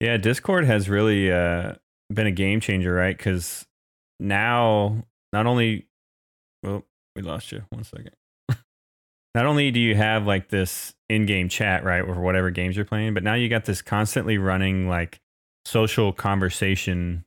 [0.00, 1.74] Yeah, Discord has really uh,
[2.12, 3.16] been a game changer, right?
[3.16, 3.64] Because
[4.18, 5.86] now, not only,
[6.64, 7.62] well, we lost you.
[7.70, 8.10] One second.
[9.34, 13.14] Not only do you have like this in-game chat, right, or whatever games you're playing,
[13.14, 15.20] but now you got this constantly running like
[15.64, 17.24] social conversation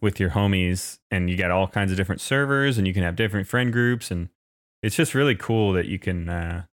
[0.00, 3.16] with your homies, and you got all kinds of different servers, and you can have
[3.16, 4.30] different friend groups, and
[4.82, 6.64] it's just really cool that you can uh,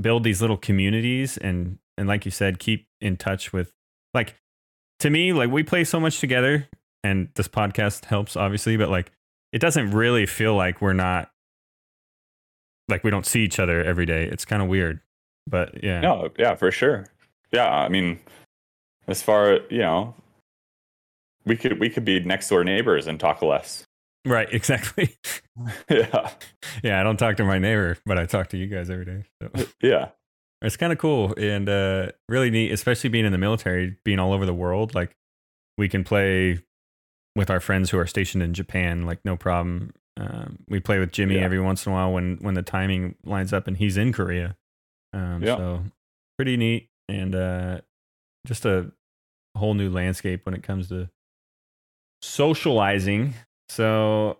[0.00, 3.72] build these little communities and and like you said, keep in touch with
[4.14, 4.36] like
[5.00, 6.68] to me like we play so much together
[7.02, 9.12] and this podcast helps obviously but like
[9.52, 11.30] it doesn't really feel like we're not
[12.88, 14.24] like we don't see each other every day.
[14.24, 15.00] It's kind of weird
[15.50, 16.00] but yeah.
[16.00, 17.06] No, yeah, for sure.
[17.52, 18.18] Yeah, I mean,
[19.06, 20.14] as far you know,
[21.44, 23.84] we could we could be next door neighbors and talk less.
[24.26, 25.16] right exactly.
[25.90, 26.30] Yeah,
[26.84, 29.24] yeah i don't talk to my neighbor but i talk to you guys every day
[29.42, 29.66] so.
[29.82, 30.10] Yeah,
[30.62, 34.32] it's kind of cool and uh really neat especially being in the military being all
[34.32, 34.94] over the world.
[34.94, 35.16] Like
[35.76, 36.60] we can play
[37.34, 41.12] with our friends who are stationed in japan like no problem um, we play with
[41.12, 41.42] jimmy Yeah.
[41.42, 44.56] every once in a while when when the timing lines up and he's in korea
[45.12, 45.56] um Yeah.
[45.56, 45.84] so
[46.36, 47.80] pretty neat and uh
[48.46, 48.90] just a
[49.56, 51.08] whole new landscape when it comes to
[52.22, 53.34] socializing
[53.68, 54.38] so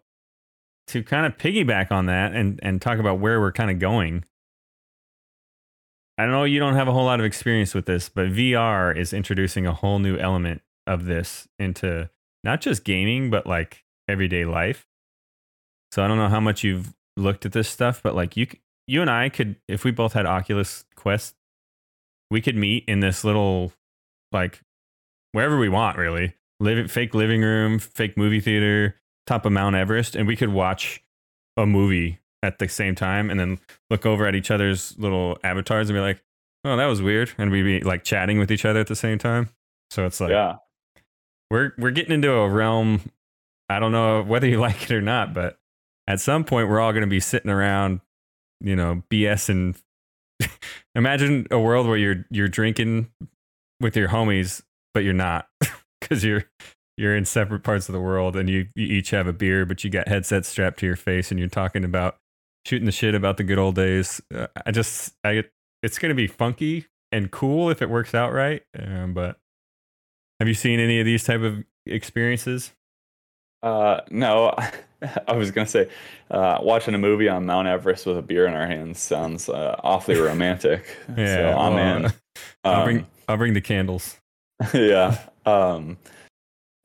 [0.88, 4.24] to kind of piggyback on that and and talk about where we're kind of going
[6.20, 9.12] I know you don't have a whole lot of experience with this, but VR is
[9.12, 12.10] introducing a whole new element of this into
[12.42, 14.84] not just gaming, but like everyday life.
[15.92, 18.46] So I don't know how much you've looked at this stuff, but like you,
[18.86, 21.34] you and I could, if we both had Oculus Quest,
[22.30, 23.72] we could meet in this little,
[24.32, 24.60] like,
[25.32, 26.34] wherever we want, really.
[26.60, 31.02] Live fake living room, fake movie theater, top of Mount Everest, and we could watch
[31.56, 33.58] a movie at the same time and then
[33.90, 36.22] look over at each other's little avatars and be like,
[36.64, 39.18] "Oh, that was weird," and we'd be like chatting with each other at the same
[39.18, 39.50] time.
[39.90, 40.56] So it's like yeah.
[41.50, 43.00] we're we're getting into a realm.
[43.68, 45.57] I don't know whether you like it or not, but
[46.08, 48.00] at some point we're all going to be sitting around,
[48.60, 49.76] you know, BS and
[50.94, 53.10] imagine a world where you're you're drinking
[53.80, 54.62] with your homies,
[54.94, 55.48] but you're not
[56.00, 56.44] because you're
[56.96, 59.84] you're in separate parts of the world and you, you each have a beer, but
[59.84, 62.16] you got headsets strapped to your face and you're talking about
[62.66, 64.20] shooting the shit about the good old days.
[64.34, 65.44] Uh, I just I
[65.82, 69.38] it's going to be funky and cool if it works out right, um, but
[70.40, 72.72] have you seen any of these type of experiences?
[73.62, 74.54] Uh, no,
[75.28, 75.88] I was gonna say,
[76.30, 79.76] uh, watching a movie on Mount Everest with a beer in our hands sounds uh,
[79.84, 80.96] awfully romantic.
[81.14, 82.12] so I'm well, in.
[82.64, 84.16] I'll Um, bring I'll bring the candles.
[84.74, 85.18] yeah.
[85.46, 85.96] Um,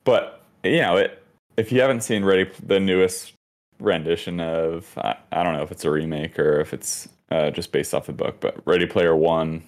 [0.04, 1.22] but you know, it,
[1.56, 3.32] if you haven't seen Ready, the newest
[3.80, 7.72] rendition of, I, I don't know if it's a remake or if it's uh, just
[7.72, 9.62] based off the book, but Ready Player One,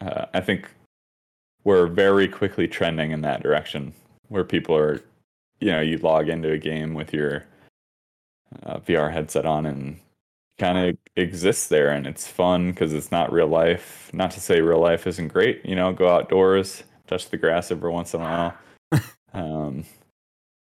[0.00, 0.68] uh, I think
[1.64, 3.92] we're very quickly trending in that direction
[4.28, 5.00] where people are,
[5.60, 7.44] you know, you log into a game with your
[8.62, 9.98] uh, VR headset on and
[10.58, 14.10] kind of exists there and it's fun because it's not real life.
[14.12, 17.90] Not to say real life isn't great, you know, go outdoors, touch the grass every
[17.90, 18.54] once in a while.
[19.32, 19.84] um,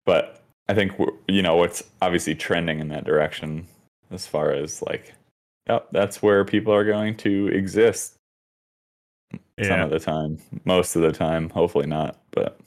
[0.06, 0.94] but I think,
[1.28, 3.68] you know, it's obviously trending in that direction
[4.12, 5.14] as far as like,
[5.68, 8.16] yep, that's where people are going to exist
[9.62, 12.60] some of the time, most of the time, hopefully not, but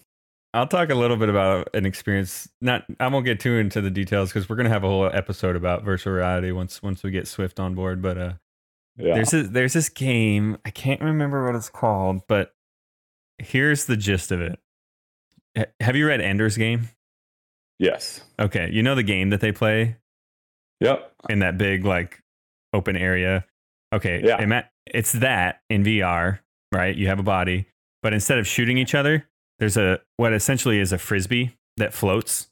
[0.59, 2.49] I'll talk a little bit about an experience.
[2.61, 5.57] Not, I won't get too into the details because we're gonna have a whole episode
[5.57, 8.03] about virtual reality once once we get Swift on board.
[8.03, 8.33] But uh,
[8.97, 9.15] yeah.
[9.15, 10.59] there's this, there's this game.
[10.65, 12.55] I can't remember what it's called, but
[13.39, 14.59] here's the gist of it.
[15.57, 16.89] Ha- Have you read Ender's Game?
[17.79, 18.23] yes.
[18.41, 19.97] Okay, you know the game that they play
[20.81, 21.13] Yep.
[21.31, 22.21] in that big like
[22.73, 23.45] open area.
[23.93, 24.63] Okay, Yeah.
[24.87, 26.41] it's that in VR,
[26.73, 26.95] right?
[26.97, 27.69] You have a body,
[28.03, 29.28] but instead of shooting each other,
[29.59, 32.49] there's a what essentially is a frisbee that floats,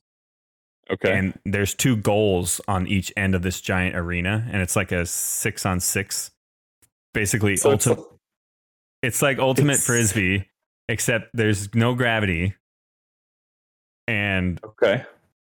[0.91, 1.17] Okay.
[1.19, 5.05] and there's two goals on each end of this giant arena, and it's like a
[5.07, 6.31] six on six.
[7.15, 7.89] Basically, so it's,
[9.03, 10.49] it's like ultimate it's- frisbee,
[10.89, 12.55] except there's no gravity,
[14.07, 15.05] and okay.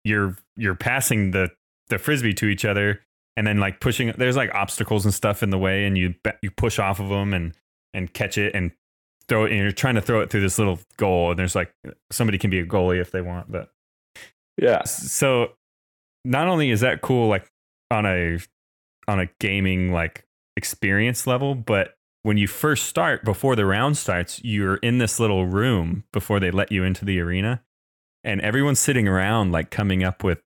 [0.04, 1.50] you're you're passing the
[1.88, 3.00] the frisbee to each other
[3.36, 6.50] and then like pushing there's like obstacles and stuff in the way and you you
[6.50, 7.52] push off of them and
[7.94, 8.70] and catch it and
[9.30, 11.72] throw it and you're trying to throw it through this little goal and there's like
[12.10, 13.70] somebody can be a goalie if they want but
[14.58, 14.82] Yeah.
[14.84, 15.52] so
[16.26, 17.50] not only is that cool like
[17.90, 18.38] on a
[19.08, 20.26] on a gaming like
[20.56, 25.46] experience level but when you first start before the round starts you're in this little
[25.46, 27.62] room before they let you into the arena
[28.22, 30.42] and everyone's sitting around like coming up with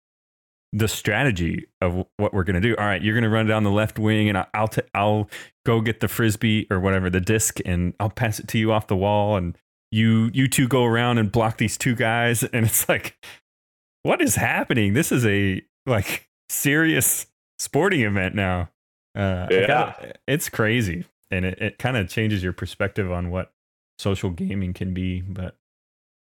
[0.72, 3.62] the strategy of what we're going to do all right you're going to run down
[3.62, 5.28] the left wing and i'll t- i'll
[5.66, 8.86] go get the frisbee or whatever the disc and i'll pass it to you off
[8.86, 9.58] the wall and
[9.90, 13.16] you you two go around and block these two guys and it's like
[14.04, 14.94] what is happening?
[14.94, 17.26] This is a like serious
[17.60, 18.68] sporting event now.
[19.14, 19.66] Uh, Yeah.
[19.68, 23.52] gotta- it's crazy, and it, it kind of changes your perspective on what
[24.00, 25.20] social gaming can be.
[25.20, 25.56] But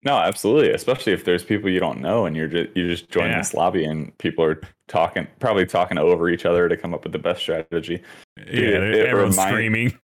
[0.04, 0.72] No, absolutely.
[0.72, 3.38] Especially if there's people you don't know and you're just you just join Yeah.
[3.40, 7.12] this lobby and people are talking, probably talking over each other to come up with
[7.12, 8.02] the best strategy.
[8.38, 9.98] yeah, it- it everyone's screaming.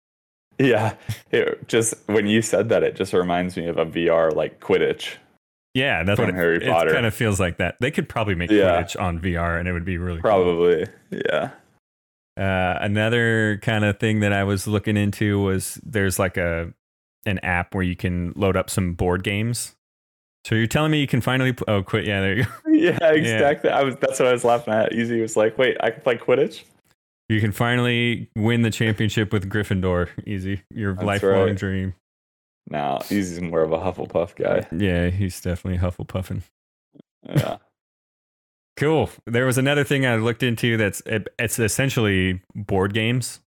[0.59, 0.95] Yeah,
[1.32, 5.14] it just when you said that, it just reminds me of a VR like Quidditch.
[5.74, 6.92] Yeah, that's From what it, Harry it Potter.
[6.92, 7.57] kind of feels like.
[7.59, 8.80] That they could probably make Yeah.
[8.82, 10.30] Quidditch on VR, and it would be really cool.
[10.30, 11.51] Probably, yeah.
[12.36, 16.72] Uh, another kind of thing that I was looking into was there's like a
[17.26, 19.74] an app where you can load up some board games.
[20.47, 22.51] So you're telling me you can finally pl- oh quit yeah there you go.
[22.74, 23.70] Yeah, exactly.
[23.70, 24.92] I was that's what I was laughing at.
[24.92, 26.64] Easy was like, wait, I can play Quidditch.
[27.30, 30.09] You can finally win the championship with Gryffindor.
[30.26, 31.57] Easy, your That's lifelong right.
[31.57, 31.95] dream.
[32.68, 34.66] Now Easy's more of a Hufflepuff guy.
[34.76, 36.42] Yeah, he's definitely Hufflepuffing.
[37.28, 37.57] Yeah.
[38.76, 39.09] Cool.
[39.24, 43.40] There was another thing I looked into that's it, it's essentially board games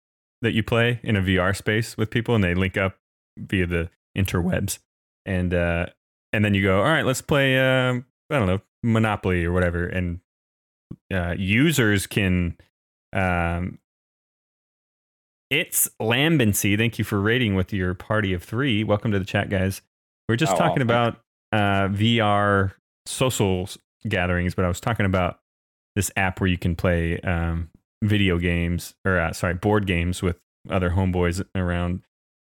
[0.43, 2.97] that you play in a VR space with people, and they link up
[3.39, 4.81] via the interwebs,
[5.25, 5.87] and uh,
[6.35, 7.59] and then you go, all right, let's play.
[7.59, 10.19] Um, I don't know, Monopoly or whatever, and
[11.13, 12.57] uh, users can.
[13.13, 13.79] Um,
[15.49, 16.77] it's Lambency.
[16.77, 18.83] Thank you for rating with your party of three.
[18.83, 19.81] Welcome to the chat, guys.
[20.29, 21.19] We're just Oh, talking about
[21.53, 22.73] uh, VR
[23.07, 23.69] social
[24.09, 25.39] gatherings, but I was talking about
[25.95, 27.71] this app where you can play um,
[28.03, 32.03] video games or uh, sorry, board games with other homeboys around.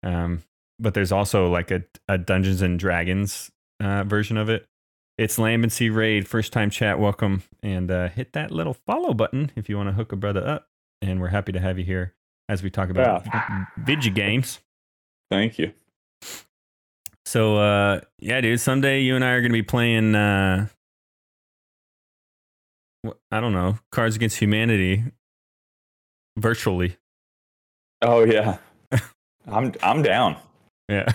[0.02, 0.42] Um,
[0.78, 3.50] but there's also like a, a Dungeons and Dragons
[3.80, 4.66] uh, version of it.
[5.18, 9.68] It's Lambency Raid, first time chat, welcome, and uh, hit that little follow button if
[9.68, 10.68] you want to hook a brother up.
[11.02, 12.14] And we're happy to have you here
[12.48, 13.24] as we talk about
[13.78, 14.58] video games.
[15.30, 15.72] Thank you.
[17.24, 20.66] So uh yeah, dude, someday you and I are gonna be playing uh
[23.30, 25.04] I don't know, Cards Against Humanity
[26.36, 26.96] virtually.
[28.02, 28.58] Oh yeah.
[29.46, 30.36] I'm I'm down.
[30.88, 31.12] Yeah.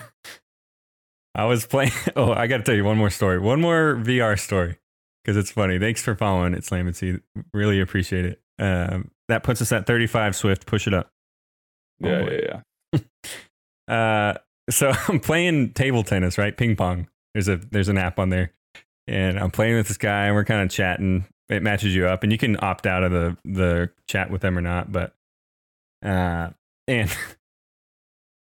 [1.36, 3.38] I was playing oh, I gotta tell you one more story.
[3.38, 4.78] One more VR story.
[5.24, 5.78] Because it's funny.
[5.78, 7.20] Thanks for following it, Slamancy.
[7.52, 8.40] Really appreciate it.
[8.58, 10.66] Um that puts us at 35 Swift.
[10.66, 11.10] Push it up.
[12.02, 12.40] Oh, Yeah, boy.
[12.42, 12.60] yeah,
[12.92, 13.00] yeah.
[13.88, 14.34] Uh,
[14.68, 16.56] so I'm playing table tennis, right?
[16.56, 17.08] Ping pong.
[17.34, 18.50] There's a there's an app on there,
[19.06, 21.24] and I'm playing with this guy, and we're kind of chatting.
[21.48, 24.58] It matches you up, and you can opt out of the the chat with them
[24.58, 24.90] or not.
[24.90, 25.14] But
[26.04, 26.50] uh,
[26.88, 27.16] and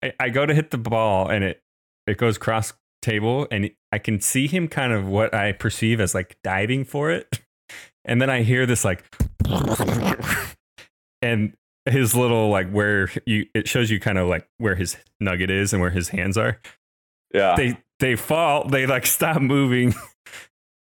[0.03, 1.62] I, I go to hit the ball, and it
[2.09, 6.14] it goes cross table, and I can see him kind of what I perceive as
[6.14, 7.40] like diving for it,
[8.04, 9.04] and then I hear this like,
[11.22, 11.54] and
[11.88, 15.72] his little like where you it shows you kind of like where his nugget is
[15.72, 16.61] and where his hands are.
[17.32, 17.54] Yeah.
[17.56, 19.94] They they fall, they like stop moving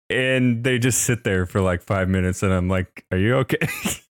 [0.10, 3.68] and they just sit there for like 5 minutes and I'm like, "Are you okay?"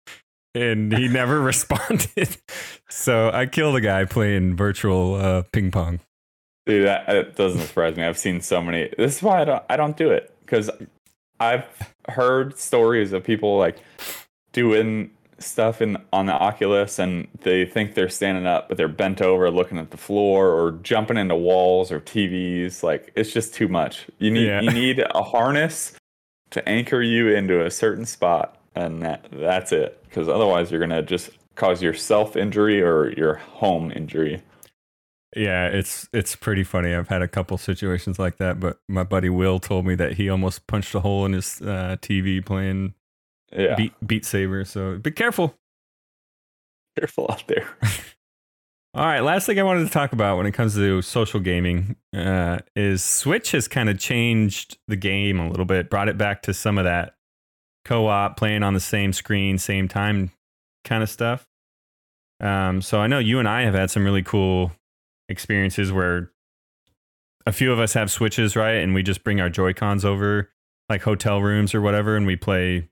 [0.54, 2.36] and he never responded.
[2.88, 6.00] So I killed a guy playing virtual uh, ping pong.
[6.66, 8.04] Dude, that, that doesn't surprise me.
[8.04, 8.88] I've seen so many.
[8.96, 9.62] This is why I don't.
[9.68, 10.70] I don't do it because
[11.40, 11.64] I've
[12.08, 13.78] heard stories of people like
[14.52, 19.20] doing stuff in on the Oculus and they think they're standing up, but they're bent
[19.20, 22.84] over looking at the floor or jumping into walls or TVs.
[22.84, 24.06] Like it's just too much.
[24.18, 24.60] You need Yeah.
[24.60, 25.94] you need a harness
[26.50, 30.00] to anchor you into a certain spot, and that that's it.
[30.04, 34.42] Because otherwise, you're gonna just cause yourself injury or your home injury.
[35.34, 36.94] Yeah, it's it's pretty funny.
[36.94, 40.28] I've had a couple situations like that, but my buddy Will told me that he
[40.28, 42.94] almost punched a hole in his uh, TV playing
[43.56, 44.64] Yeah, Beat Beat Saber.
[44.64, 45.54] So be careful.
[46.98, 47.66] careful out there.
[48.94, 51.96] All right, last thing I wanted to talk about when it comes to social gaming
[52.14, 56.42] uh, is Switch has kind of changed the game a little bit, brought it back
[56.42, 57.14] to some of that
[57.86, 60.30] co-op, playing on the same screen, same time
[60.84, 61.46] kind of stuff.
[62.40, 64.72] Um, so I know you and I have had some really cool
[65.32, 66.30] experiences where
[67.44, 70.50] a few of us have Switches, right, and we just bring our Joy Cons over,
[70.88, 72.88] like hotel rooms or whatever, and we play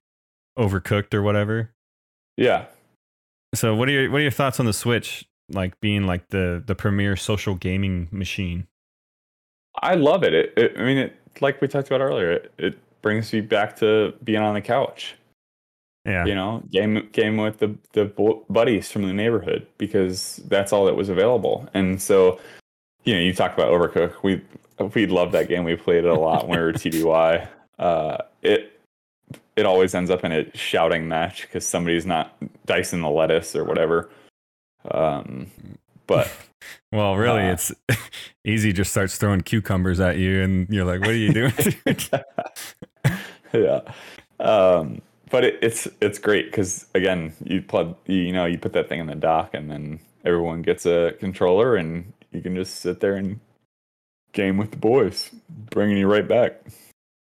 [0.59, 1.71] Overcooked or whatever.
[2.37, 2.65] Yeah,
[3.55, 6.63] So what are your what are your thoughts on the Switch like being like the
[6.65, 8.67] the premier social gaming machine?
[9.83, 10.35] I love it.
[10.35, 10.73] It, it.
[10.77, 12.33] I mean, it like we talked about earlier.
[12.33, 15.15] It, it brings me back to being on the couch.
[16.11, 16.25] Yeah.
[16.27, 18.05] You know, game game with the the
[18.51, 21.69] buddies from the neighborhood because that's all that was available.
[21.75, 22.39] And so,
[23.05, 24.23] you know, you talk about Overcook.
[24.23, 24.43] We
[24.95, 25.65] we loved that game.
[25.65, 27.49] We played it a lot when we were TDY.
[27.79, 28.81] Uh, it
[29.57, 32.37] it always ends up in a shouting match because somebody's not
[32.67, 34.11] dicing the lettuce or whatever.
[34.91, 35.47] Um,
[36.07, 36.31] but
[36.93, 37.73] Well, really, Uh, it's
[38.45, 38.73] easy.
[38.73, 41.53] Just starts throwing cucumbers at you, and you're like, "What are you doing?"
[43.53, 43.81] yeah.
[44.41, 45.01] Um,
[45.31, 49.01] but it, it's it's great because again, you plug you know you put that thing
[49.01, 53.17] in the dock, and then everyone gets a controller, and you can just sit there
[53.17, 53.41] and
[54.33, 55.31] game with the boys,
[55.71, 56.61] bringing you right back.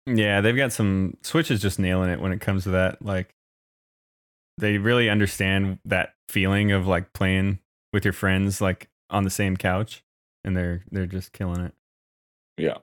[0.05, 3.01] yeah, they've got some Switch is just nailing it when it comes to that.
[3.01, 3.33] Like,
[4.57, 7.59] they really understand that feeling of like playing
[7.93, 10.03] with your friends, like on the same couch,
[10.43, 11.73] and they're they're just killing it.
[12.57, 12.77] Yeah.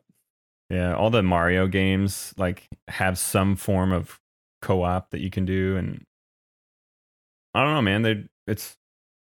[0.71, 4.19] Yeah, all the Mario games like have some form of
[4.65, 6.05] co-op that you can do, and
[7.55, 8.03] I don't know, man.
[8.03, 8.77] They it's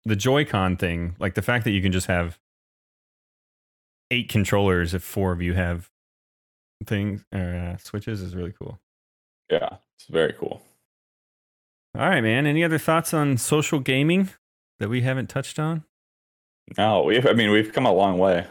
[0.05, 2.39] the Joy-Con thing, like the fact that you can just have
[4.09, 5.89] eight controllers if four of you have
[6.85, 8.79] things uh, switches is really cool.
[9.51, 10.61] Yeah, it's very cool.
[11.97, 12.45] All right, man.
[12.45, 14.29] Any other thoughts on social gaming
[14.79, 15.83] that we haven't touched on?
[16.77, 18.45] No, we've I mean we've come a long way,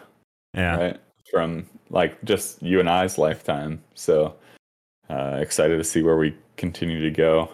[0.55, 1.01] Yeah, right?
[1.31, 3.83] From like just you and I's lifetime.
[3.95, 4.35] So
[5.09, 7.51] uh, excited to see where we continue to go.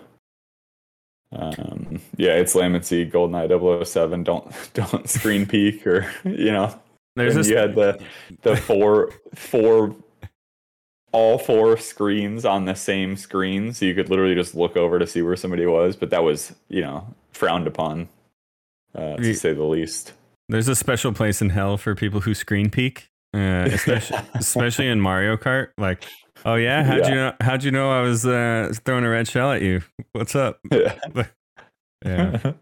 [1.33, 4.23] Um, yeah, it's Lamancy, GoldenEye 007.
[4.23, 6.79] Don't don't screen peek or you know.
[7.17, 7.49] there's this.
[7.49, 8.03] you had the
[8.43, 9.95] the four four
[11.13, 15.07] all four screens on the same screen, so you could literally just look over to
[15.07, 15.97] see where somebody was.
[15.97, 18.09] But that was you know frowned upon,
[18.95, 20.13] uh, to say the least.
[20.49, 25.01] There's a special place in hell for people who screen peek, uh, especially especially in
[25.01, 25.69] Mario Kart.
[25.79, 26.05] Like,
[26.45, 27.33] oh yeah, how'd you know?
[27.41, 29.83] How'd you know I was uh, throwing a red shell at you?
[30.13, 30.61] What's up?
[32.05, 32.55] Yeah,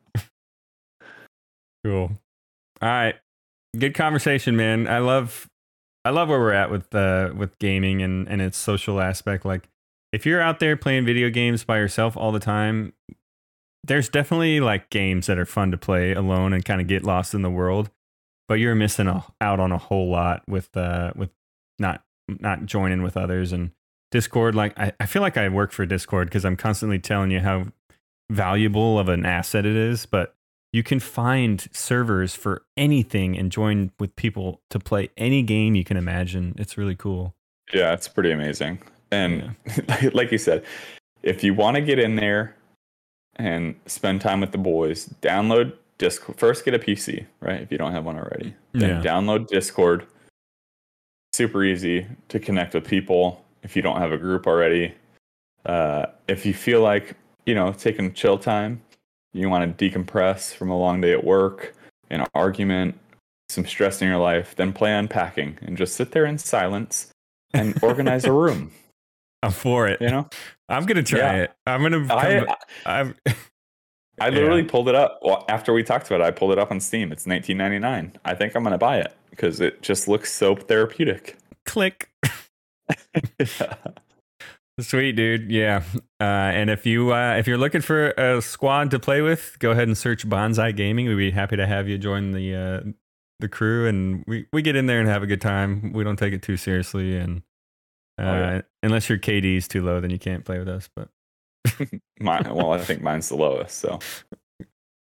[1.82, 2.10] cool.
[2.82, 3.14] All right,
[3.78, 4.86] good conversation, man.
[4.86, 5.48] I love,
[6.04, 9.46] I love where we're at with uh, with gaming and and its social aspect.
[9.46, 9.66] Like,
[10.12, 12.92] if you're out there playing video games by yourself all the time,
[13.82, 17.32] there's definitely like games that are fun to play alone and kind of get lost
[17.32, 17.90] in the world
[18.50, 21.30] but you're missing a, out on a whole lot with uh with
[21.78, 22.02] not
[22.40, 23.70] not joining with others and
[24.10, 27.40] discord like i, I feel like i work for discord because i'm constantly telling you
[27.40, 27.66] how
[28.30, 30.34] valuable of an asset it is but
[30.72, 35.84] you can find servers for anything and join with people to play any game you
[35.84, 37.34] can imagine it's really cool
[37.72, 38.80] Yeah, it's pretty amazing.
[39.12, 39.56] And
[40.12, 40.64] like you said,
[41.24, 42.54] if you want to get in there
[43.36, 46.38] and spend time with the boys, download Discord.
[46.38, 47.60] First, get a PC, right?
[47.60, 49.02] If you don't have one already, then Yeah.
[49.02, 50.06] download Discord.
[51.40, 54.92] Super easy to connect with people if you don't have a group already.
[55.64, 57.14] Uh, if you feel like
[57.46, 58.82] you know taking chill time,
[59.32, 61.74] you want to decompress from a long day at work,
[62.10, 62.98] an argument,
[63.48, 67.10] some stress in your life, then play unpacking and just sit there in silence
[67.54, 68.70] and organize a room.
[69.42, 70.28] i'm for it You know,
[70.68, 71.32] i'm gonna try Yeah.
[71.44, 73.14] it i'm gonna I I'm,
[74.20, 76.24] I literally pulled it up well, after we talked about it.
[76.24, 77.10] I pulled it up on Steam.
[77.12, 78.16] It's 19.99.
[78.26, 81.36] I think I'm gonna buy it because it just looks so therapeutic.
[81.64, 82.10] click
[84.80, 85.82] Sweet dude, yeah.
[86.20, 89.72] Uh, and if you uh, if you're looking for a squad to play with, go
[89.72, 91.06] ahead and search Bonsai Gaming.
[91.06, 92.90] We'd be happy to have you join the uh,
[93.40, 95.92] the crew, and we, we get in there and have a good time.
[95.92, 97.42] We don't take it too seriously, and
[98.18, 98.60] uh, Oh, yeah.
[98.82, 100.88] unless your KD is too low, then you can't play with us.
[100.96, 101.08] But
[102.20, 103.98] Mine, well, I think mine's the lowest, so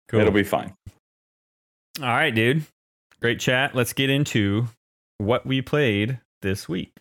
[0.07, 0.21] cool.
[0.21, 0.73] it'll be fine.
[1.99, 2.63] All right, dude.
[3.19, 3.73] Great chat.
[3.73, 4.67] Let's get into
[5.17, 6.93] what we played this week.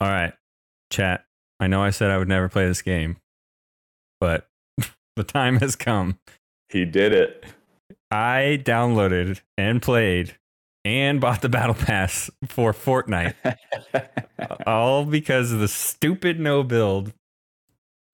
[0.00, 0.32] All right,
[0.90, 1.24] chat.
[1.60, 3.18] I know I said I would never play this game,
[4.18, 4.48] but
[5.16, 6.18] the time has come.
[6.68, 7.44] He did it.
[8.10, 10.36] I downloaded and played
[10.84, 13.34] and bought the battle pass for Fortnite
[14.66, 17.12] all because of the stupid no build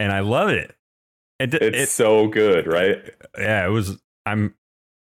[0.00, 0.74] and I love it.
[1.38, 3.02] It, it's it so good, right?
[3.38, 4.54] yeah, it was I'm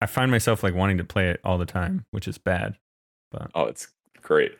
[0.01, 2.75] I find myself like wanting to play it all the time, which is bad.
[3.31, 3.87] But Oh, it's
[4.21, 4.57] great.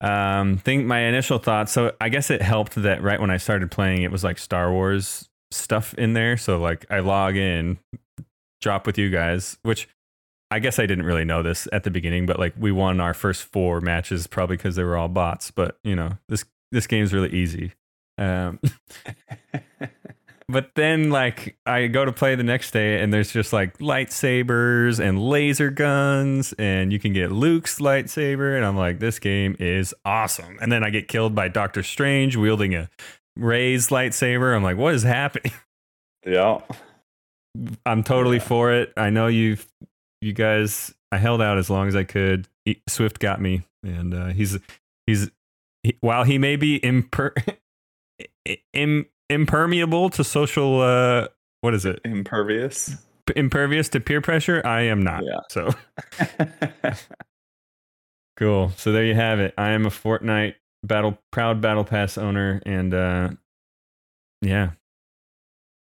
[0.00, 3.70] Um think my initial thoughts so I guess it helped that right when I started
[3.70, 7.78] playing it was like Star Wars stuff in there, so like I log in
[8.60, 9.88] drop with you guys, which
[10.50, 13.14] I guess I didn't really know this at the beginning, but like we won our
[13.14, 15.50] first four matches probably because they were all bots.
[15.50, 17.72] But you know, this this game's really easy.
[18.18, 18.60] Um,
[20.48, 25.00] but then like I go to play the next day and there's just like lightsabers
[25.00, 29.94] and laser guns and you can get Luke's lightsaber and I'm like this game is
[30.04, 30.58] awesome.
[30.60, 32.90] And then I get killed by Doctor Strange wielding a
[33.36, 34.54] Rey's lightsaber.
[34.54, 35.52] I'm like what is happening?
[36.26, 36.60] yeah.
[37.86, 38.44] I'm totally Yeah.
[38.44, 38.92] for it.
[38.96, 39.66] I know you've
[40.20, 40.94] you guys.
[41.12, 42.48] I held out as long as I could.
[42.88, 44.58] Swift got me, and uh, he's
[45.06, 45.30] he's
[45.84, 47.30] he, while he may be imper
[48.72, 51.28] im, impermeable to social uh
[51.62, 52.96] what is it Impervious.
[53.26, 54.60] P- impervious to peer pressure.
[54.66, 55.24] I am not.
[55.24, 55.40] Yeah.
[55.48, 55.70] So
[58.36, 58.70] cool.
[58.76, 59.54] So there you have it.
[59.56, 63.30] I am a Fortnite battle proud battle pass owner, and uh
[64.42, 64.72] yeah,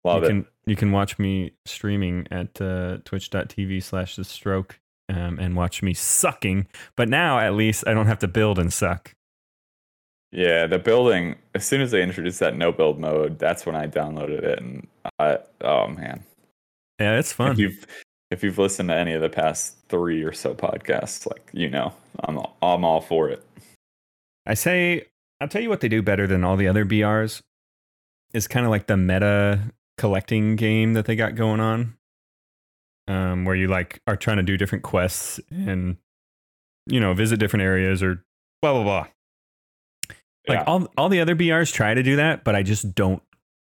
[0.04, 0.30] Love you it.
[0.30, 5.82] can you can watch me streaming at uh, twitch.tv slash the stroke um, and watch
[5.82, 9.16] me sucking but now at least i don't have to build and suck
[10.32, 11.36] Yeah, the building.
[11.56, 14.88] As soon as they introduced that no build mode, that's when I downloaded it, and
[15.20, 16.24] I oh man,
[17.00, 17.86] yeah it's fun if you've
[18.32, 21.94] if you've listened to any of the past three or so podcasts, like you know,
[22.24, 23.44] I'm all, I'm all for it.
[24.46, 25.06] i say
[25.40, 27.42] i'll tell you what they do better than all the other brs
[28.34, 29.60] is kind of like the meta
[29.98, 31.96] collecting game that they got going on
[33.08, 35.98] um, where you like are trying to do different quests and
[36.88, 38.24] you know visit different areas or
[38.62, 39.08] blah blah blah
[40.48, 40.64] Like Yeah.
[40.66, 43.22] all all the other BRs try to do that, but I just don't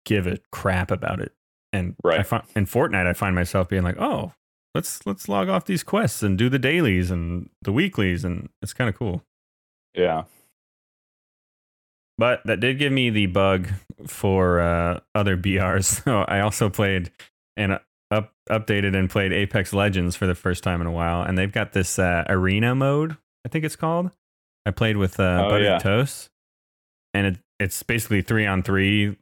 [0.06, 1.34] give a crap about it.
[1.74, 2.26] And I Right.
[2.28, 4.34] find in Fortnite, I find myself being like, oh,
[4.74, 8.74] let's let's log off these quests and do the dailies and the weeklies, and it's
[8.74, 9.24] kind of cool.
[9.94, 10.24] Yeah.
[12.18, 13.70] But that did give me the bug
[14.08, 16.02] for uh, other BRs.
[16.06, 17.12] So I also played
[17.58, 17.80] and
[18.12, 21.52] up updated and played Apex Legends for the first time in a while, and they've
[21.52, 23.18] got this uh, arena mode.
[23.46, 24.12] I think it's called.
[24.66, 25.78] I played with uh, Oh, Buttered yeah.
[25.80, 26.30] Toast,
[27.16, 29.18] and it, it's basically three on three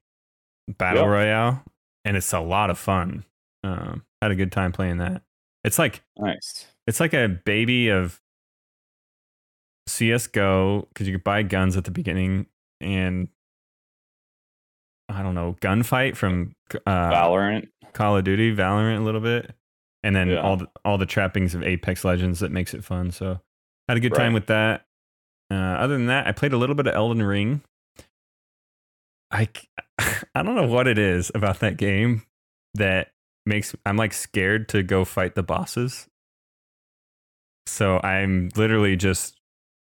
[0.67, 1.09] battle Yep.
[1.11, 1.63] royale,
[2.03, 3.23] and it's a lot of fun.
[3.63, 5.21] Um, had a good time playing that.
[5.63, 6.67] It's like Nice.
[6.87, 8.19] it's like a baby of
[9.87, 12.47] CS:GO because you could buy guns at the beginning
[12.81, 13.27] and
[15.09, 16.55] I don't know gunfight from
[16.85, 17.67] uh, Valorant.
[17.93, 19.53] Call of Duty, Valorant a little bit,
[20.03, 20.37] and then Yeah.
[20.41, 23.11] all the all the trappings of Apex Legends that makes it fun.
[23.11, 23.39] So
[23.87, 24.85] had a good time with that.
[25.51, 27.61] Uh, other than that, I played a little bit of Elden Ring.
[29.33, 29.49] I
[30.35, 32.23] I don't know what it is about that game
[32.75, 33.11] that
[33.45, 36.07] makes I'm like scared to go fight the bosses.
[37.67, 39.39] So I'm literally just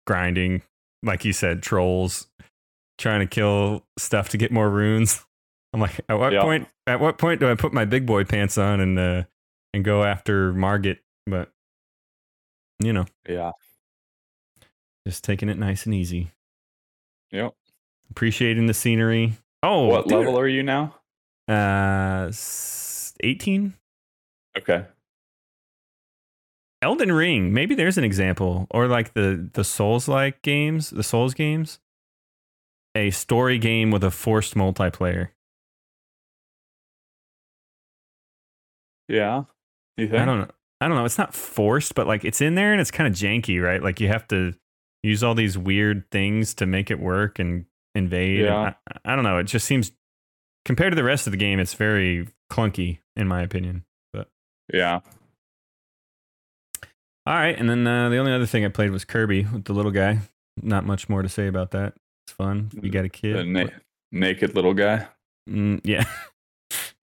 [0.07, 0.63] grinding,
[1.03, 2.27] like you said, trolls,
[2.99, 5.25] trying to kill stuff to get more runes.
[5.73, 6.43] I'm like, at what Yeah.
[6.43, 6.69] point?
[6.87, 9.25] At what point do I put my big boy pants on and uh,
[9.75, 10.99] and go after Margit?
[11.27, 11.51] But
[12.83, 13.53] you know, Yeah.
[15.07, 16.31] just taking it nice and easy,
[17.31, 17.55] Yep.
[18.11, 19.35] Appreciating the scenery.
[19.63, 20.95] Oh, what dude, level are you now?
[21.49, 22.31] Uh,
[23.21, 23.75] 18.
[24.59, 24.85] Okay.
[26.83, 27.53] Elden Ring.
[27.53, 31.79] Maybe there's an example, or like the the Souls like games, the Souls games.
[32.95, 35.29] A story game with a forced multiplayer.
[39.09, 39.45] Yeah.
[39.97, 40.21] You think?
[40.21, 40.51] I don't know.
[40.81, 41.05] I don't know.
[41.05, 43.83] It's not forced, but like it's in there and it's kind of janky, right?
[43.83, 44.55] Like you have to
[45.03, 47.67] use all these weird things to make it work and
[47.97, 48.41] invade.
[48.41, 48.75] Yeah.
[49.05, 49.39] I, I don't know.
[49.39, 49.93] It just seems
[50.65, 53.85] compared to the rest of the game, it's very clunky in my opinion.
[54.13, 54.29] But
[54.73, 55.01] Yeah.
[57.27, 59.73] All right, and then uh, the only other thing I played was Kirby with the
[59.73, 60.21] little guy.
[60.63, 61.95] Not much more to say about that.
[62.27, 62.71] It's fun.
[62.81, 63.47] You got a kid.
[63.49, 63.67] na-
[64.13, 65.09] naked little guy.
[65.51, 66.05] Mm, yeah.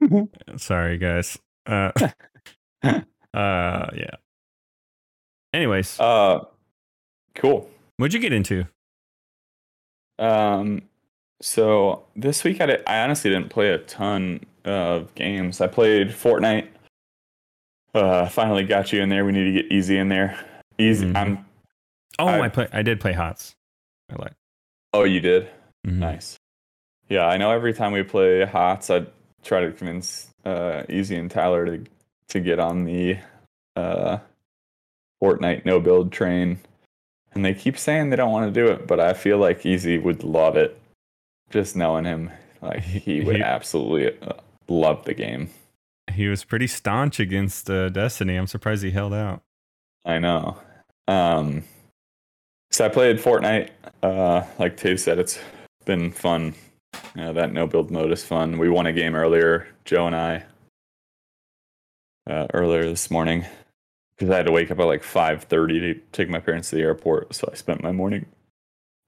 [0.58, 1.38] Sorry, guys.
[1.66, 1.92] Uh,
[2.84, 3.00] uh,
[3.34, 4.16] yeah.
[5.54, 6.40] Anyways, Uh,
[7.36, 7.70] cool.
[7.98, 8.66] what'd you get into?
[10.20, 10.84] Um,
[11.42, 15.60] so this week I, did, I honestly didn't play a ton of games.
[15.62, 16.68] I played Fortnite.
[17.94, 19.24] Uh, finally got you in there.
[19.26, 20.40] We need to get easy in there.
[20.80, 21.06] Easy.
[21.06, 21.16] Mhm.
[21.16, 21.46] I'm.
[22.20, 22.68] Oh, I, I- play.
[22.72, 23.56] I did play Hots.
[24.12, 24.34] I like.
[24.94, 25.50] Oh, you did.
[25.86, 25.98] Mhm.
[25.98, 26.38] Nice.
[27.10, 27.52] Yeah, I know.
[27.52, 29.06] Every time we play Hots, I
[29.44, 31.84] try to convince uh, Easy and Tyler to
[32.30, 33.18] to get on the
[33.76, 34.18] uh,
[35.22, 36.60] Fortnite no build train,
[37.36, 39.98] and they keep saying they don't want to do it, but I feel like Easy
[39.98, 40.80] would love it.
[41.50, 42.32] Just knowing him,
[42.62, 44.34] like he would He- absolutely uh,
[44.68, 45.50] love the game.
[46.12, 48.36] He was pretty staunch against uh, Destiny.
[48.36, 49.42] I'm surprised he held out.
[50.06, 50.58] I know.
[51.08, 51.64] Um,
[52.72, 53.70] so I played Fortnite.
[54.02, 55.40] Uh, like Tay said, it's
[55.86, 56.56] been fun.
[57.18, 58.58] Uh, that no build mode is fun.
[58.58, 60.44] We won a game earlier, Joe and I,
[62.30, 63.46] uh, earlier this morning,
[64.18, 66.76] because I had to wake up at like five thirty to take my parents to
[66.76, 67.36] the airport.
[67.36, 68.26] So I spent my morning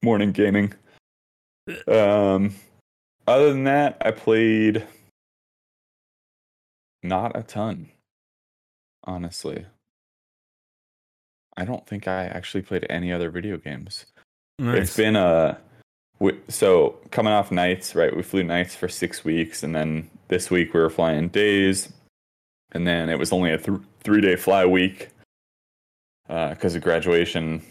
[0.03, 0.73] morning gaming.
[1.87, 2.55] Um,
[3.27, 4.85] other than that, I played
[7.01, 7.89] not a ton,
[9.03, 9.65] honestly.
[11.57, 14.05] I don't think I actually played any other video games.
[14.59, 14.83] Nice.
[14.83, 15.57] It's been a
[16.19, 18.15] we, so coming off nights, right?
[18.15, 21.91] We flew nights for six weeks, and then this week we were flying days,
[22.71, 25.09] and then it was only a th- three day fly week
[26.27, 27.61] because of graduation,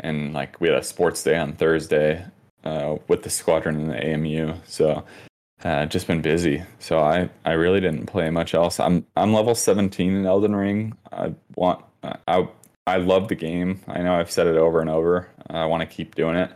[0.00, 2.24] and like we had a sports day on Thursday
[2.64, 4.54] uh, with the squadron and the AMU.
[4.66, 5.04] So
[5.62, 6.62] uh, just been busy.
[6.78, 8.80] So I I really didn't play much else.
[8.80, 10.96] I'm I'm level 17 in Elden Ring.
[11.12, 11.84] I want
[12.26, 12.48] I
[12.86, 13.80] I love the game.
[13.86, 15.28] I know I've said it over and over.
[15.48, 16.50] I want to keep doing it.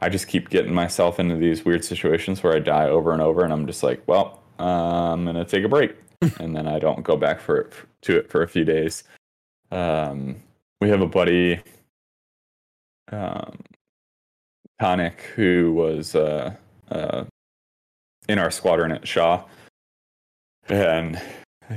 [0.00, 3.42] I just keep getting myself into these weird situations where I die over and over,
[3.42, 5.96] and I'm just like, well, uh, I'm gonna take a break,
[6.40, 7.72] and then I don't go back for it,
[8.04, 9.04] to it for a few days.
[9.70, 10.36] Um,
[10.80, 11.60] we have a buddy,
[13.10, 13.58] um,
[14.80, 16.54] Tonic, who was uh,
[16.90, 17.24] uh,
[18.28, 19.44] in our squadron at Shaw,
[20.68, 21.20] and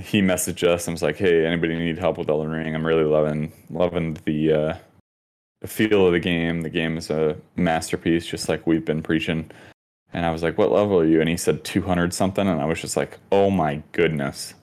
[0.02, 2.76] he messaged us and was like, "Hey, anybody need help with Elden Ring?
[2.76, 4.78] I'm really loving loving the uh,
[5.62, 6.62] the feel of the game.
[6.62, 9.49] The game is a masterpiece, just like we've been preaching."
[10.14, 12.66] And I was like, "What level are you?" And he said 200 something, and I
[12.66, 14.54] was just like, "Oh my goodness!"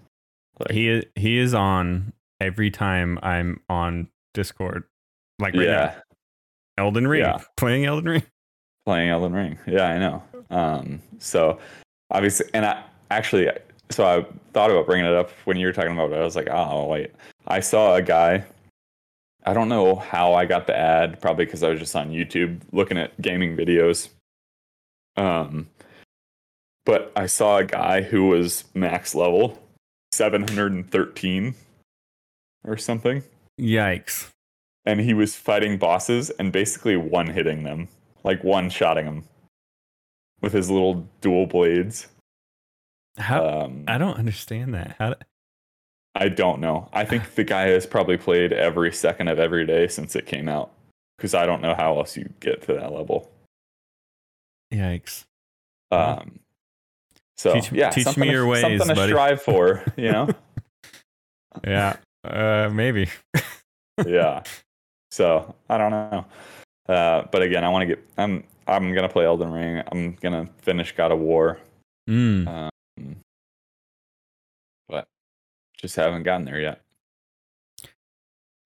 [0.71, 4.85] He he is on every time I'm on Discord.
[5.39, 5.95] Like right yeah,
[6.77, 7.41] now, Elden Ring, Yeah.
[7.57, 8.23] playing Elden Ring.
[8.87, 9.59] playing Elden Ring.
[9.67, 10.23] Yeah, I know.
[10.51, 11.59] Um, so
[12.11, 13.49] obviously, and I actually,
[13.91, 16.17] so I thought about bringing it up when you were talking about it.
[16.17, 17.11] I was like, oh wait,
[17.49, 18.45] I saw a guy.
[19.47, 21.21] I don't know how I got the ad.
[21.21, 24.09] Probably because I was just on YouTube looking at gaming videos.
[25.17, 25.69] Um,
[26.87, 29.59] but I saw a guy who was max level,
[30.15, 31.55] seven hundred and thirteen,
[32.65, 33.23] or something
[33.61, 34.31] Yikes!
[34.87, 37.89] and he was fighting bosses and basically one hitting them,
[38.23, 39.25] like one shotting them
[40.41, 42.09] with his little dual blades.
[43.17, 44.97] How Um, I don't understand that.
[44.99, 45.15] How?
[46.15, 46.89] I don't know.
[46.93, 50.49] I think the guy has probably played every second of every day since it came
[50.49, 50.73] out
[51.17, 53.31] because I don't know how else you get to that level.
[54.73, 55.25] Yikes!
[55.91, 56.41] Um,
[57.37, 59.13] so Teach- yeah, teach something me to- your ways, something to buddy.
[59.13, 60.29] strive for, you know.
[61.65, 63.09] Yeah, uh, maybe.
[64.05, 64.43] yeah.
[65.13, 66.27] So I don't know.
[66.89, 68.05] Uh, but again, I want to get.
[68.19, 68.43] I'm.
[68.67, 69.81] I'm gonna play Elden Ring.
[69.93, 71.61] I'm gonna finish God of War.
[72.11, 72.49] Mm.
[72.99, 73.17] Um,
[74.89, 75.07] but
[75.79, 76.81] just haven't gotten there yet.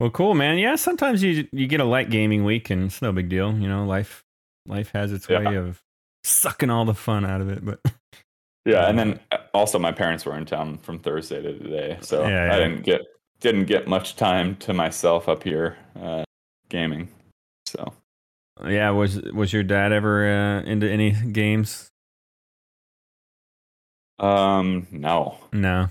[0.00, 0.56] Well, cool, man.
[0.56, 3.52] Yeah, sometimes you you get a light gaming week, and it's no big deal.
[3.54, 4.24] You know, life
[4.66, 5.40] life has its Yeah.
[5.46, 5.82] way of
[6.24, 7.62] sucking all the fun out of it.
[7.64, 7.80] But
[8.68, 12.22] Yeah, and then uh, also my parents were in town from Thursday to today, so
[12.22, 12.54] Yeah, yeah.
[12.54, 13.00] I didn't get
[13.40, 16.24] didn't get much time to myself up here uh,
[16.68, 17.08] gaming.
[17.66, 17.92] So
[18.66, 21.88] yeah, was was your dad ever uh, into any games?
[24.18, 25.90] um, no, No.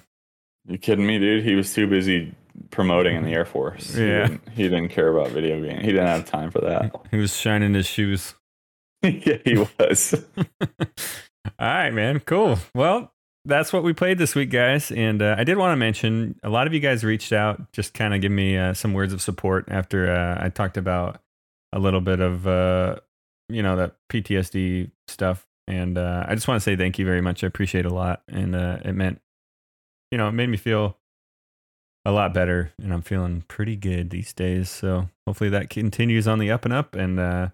[0.67, 1.43] you kidding me, dude?
[1.45, 2.35] He was too busy
[2.71, 3.95] promoting in the Air Force.
[3.95, 4.27] He Yeah.
[4.27, 5.81] didn't, he didn't care about video games.
[5.85, 6.91] He didn't have time for that.
[7.09, 8.35] He was shining his shoes.
[9.01, 10.13] yeah, he was.
[11.59, 12.19] All right, man.
[12.21, 12.57] Cool.
[12.73, 13.13] Well,
[13.45, 14.91] that's what we played this week, guys.
[14.91, 17.93] And uh, I did want to mention a lot of you guys reached out, just
[17.93, 21.21] kind of give me uh, some words of support after uh, I talked about
[21.73, 22.97] a little bit of, uh,
[23.49, 25.47] you know, that PTSD stuff.
[25.67, 27.43] And uh, I just want to say thank you very much.
[27.43, 28.21] I appreciate a lot.
[28.27, 29.21] And uh, it meant,
[30.11, 30.97] you know, it made me feel
[32.05, 34.69] a lot better, and I'm feeling pretty good these days.
[34.69, 36.95] So hopefully that continues on the up and up.
[36.95, 37.51] And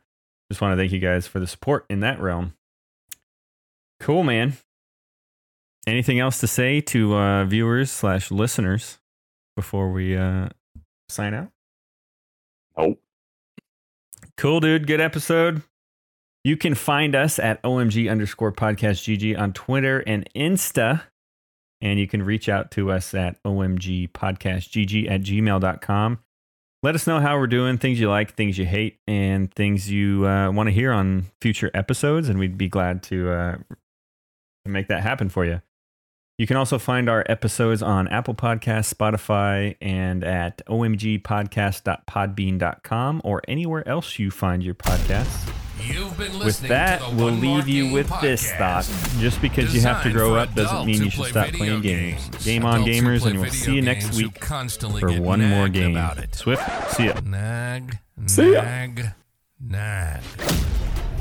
[0.51, 2.53] just want to thank you guys for the support in that realm.
[3.99, 4.53] Cool, man.
[5.85, 8.99] Anything else to say to uh, viewers slash listeners
[9.55, 10.49] before we uh,
[11.09, 11.49] sign out?
[12.77, 12.99] Nope.
[14.37, 14.87] Cool, dude.
[14.87, 15.61] Good episode.
[16.43, 21.03] You can find us at OMG underscore podcast GG on Twitter and Insta.
[21.81, 26.19] And you can reach out to us at OMG podcast GG at gmail.com.
[26.81, 30.27] Let us know how we're doing, things you like, things you hate, and things you
[30.27, 32.27] uh, want to hear on future episodes.
[32.27, 33.55] And we'd be glad to, uh,
[34.65, 35.61] to make that happen for you.
[36.38, 43.88] You can also find our episodes on Apple Podcasts, Spotify, and at omgpodcast.podbean.com or anywhere
[43.88, 45.52] else you find your podcasts.
[45.80, 48.90] You've been With that, we'll leave you with this thought.
[49.19, 52.30] Just because you have to grow up doesn't mean you should stop playing games.
[52.30, 52.45] games.
[52.45, 55.91] Game on, gamers, and we'll see you next week constantly for one more game.
[55.91, 56.34] About it.
[56.35, 57.19] Swift, see ya.
[57.26, 58.61] Nag, See ya.
[58.61, 59.07] nag,
[59.60, 60.22] nag.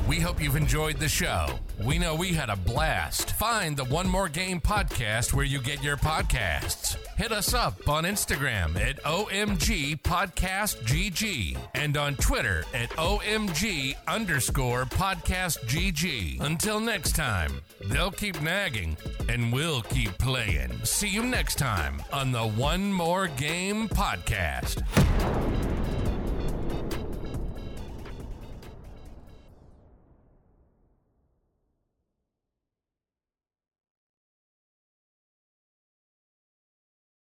[0.07, 1.47] We hope you've enjoyed the show.
[1.81, 3.31] We know we had a blast.
[3.35, 6.97] Find the One More Game podcast where you get your podcasts.
[7.15, 14.83] Hit us up on Instagram at OMG Podcast GG and on Twitter at OMG underscore
[14.85, 16.41] Podcast GG.
[16.41, 18.97] Until next time, they'll keep nagging
[19.29, 20.71] and we'll keep playing.
[20.83, 24.83] See you next time on the One More Game podcast.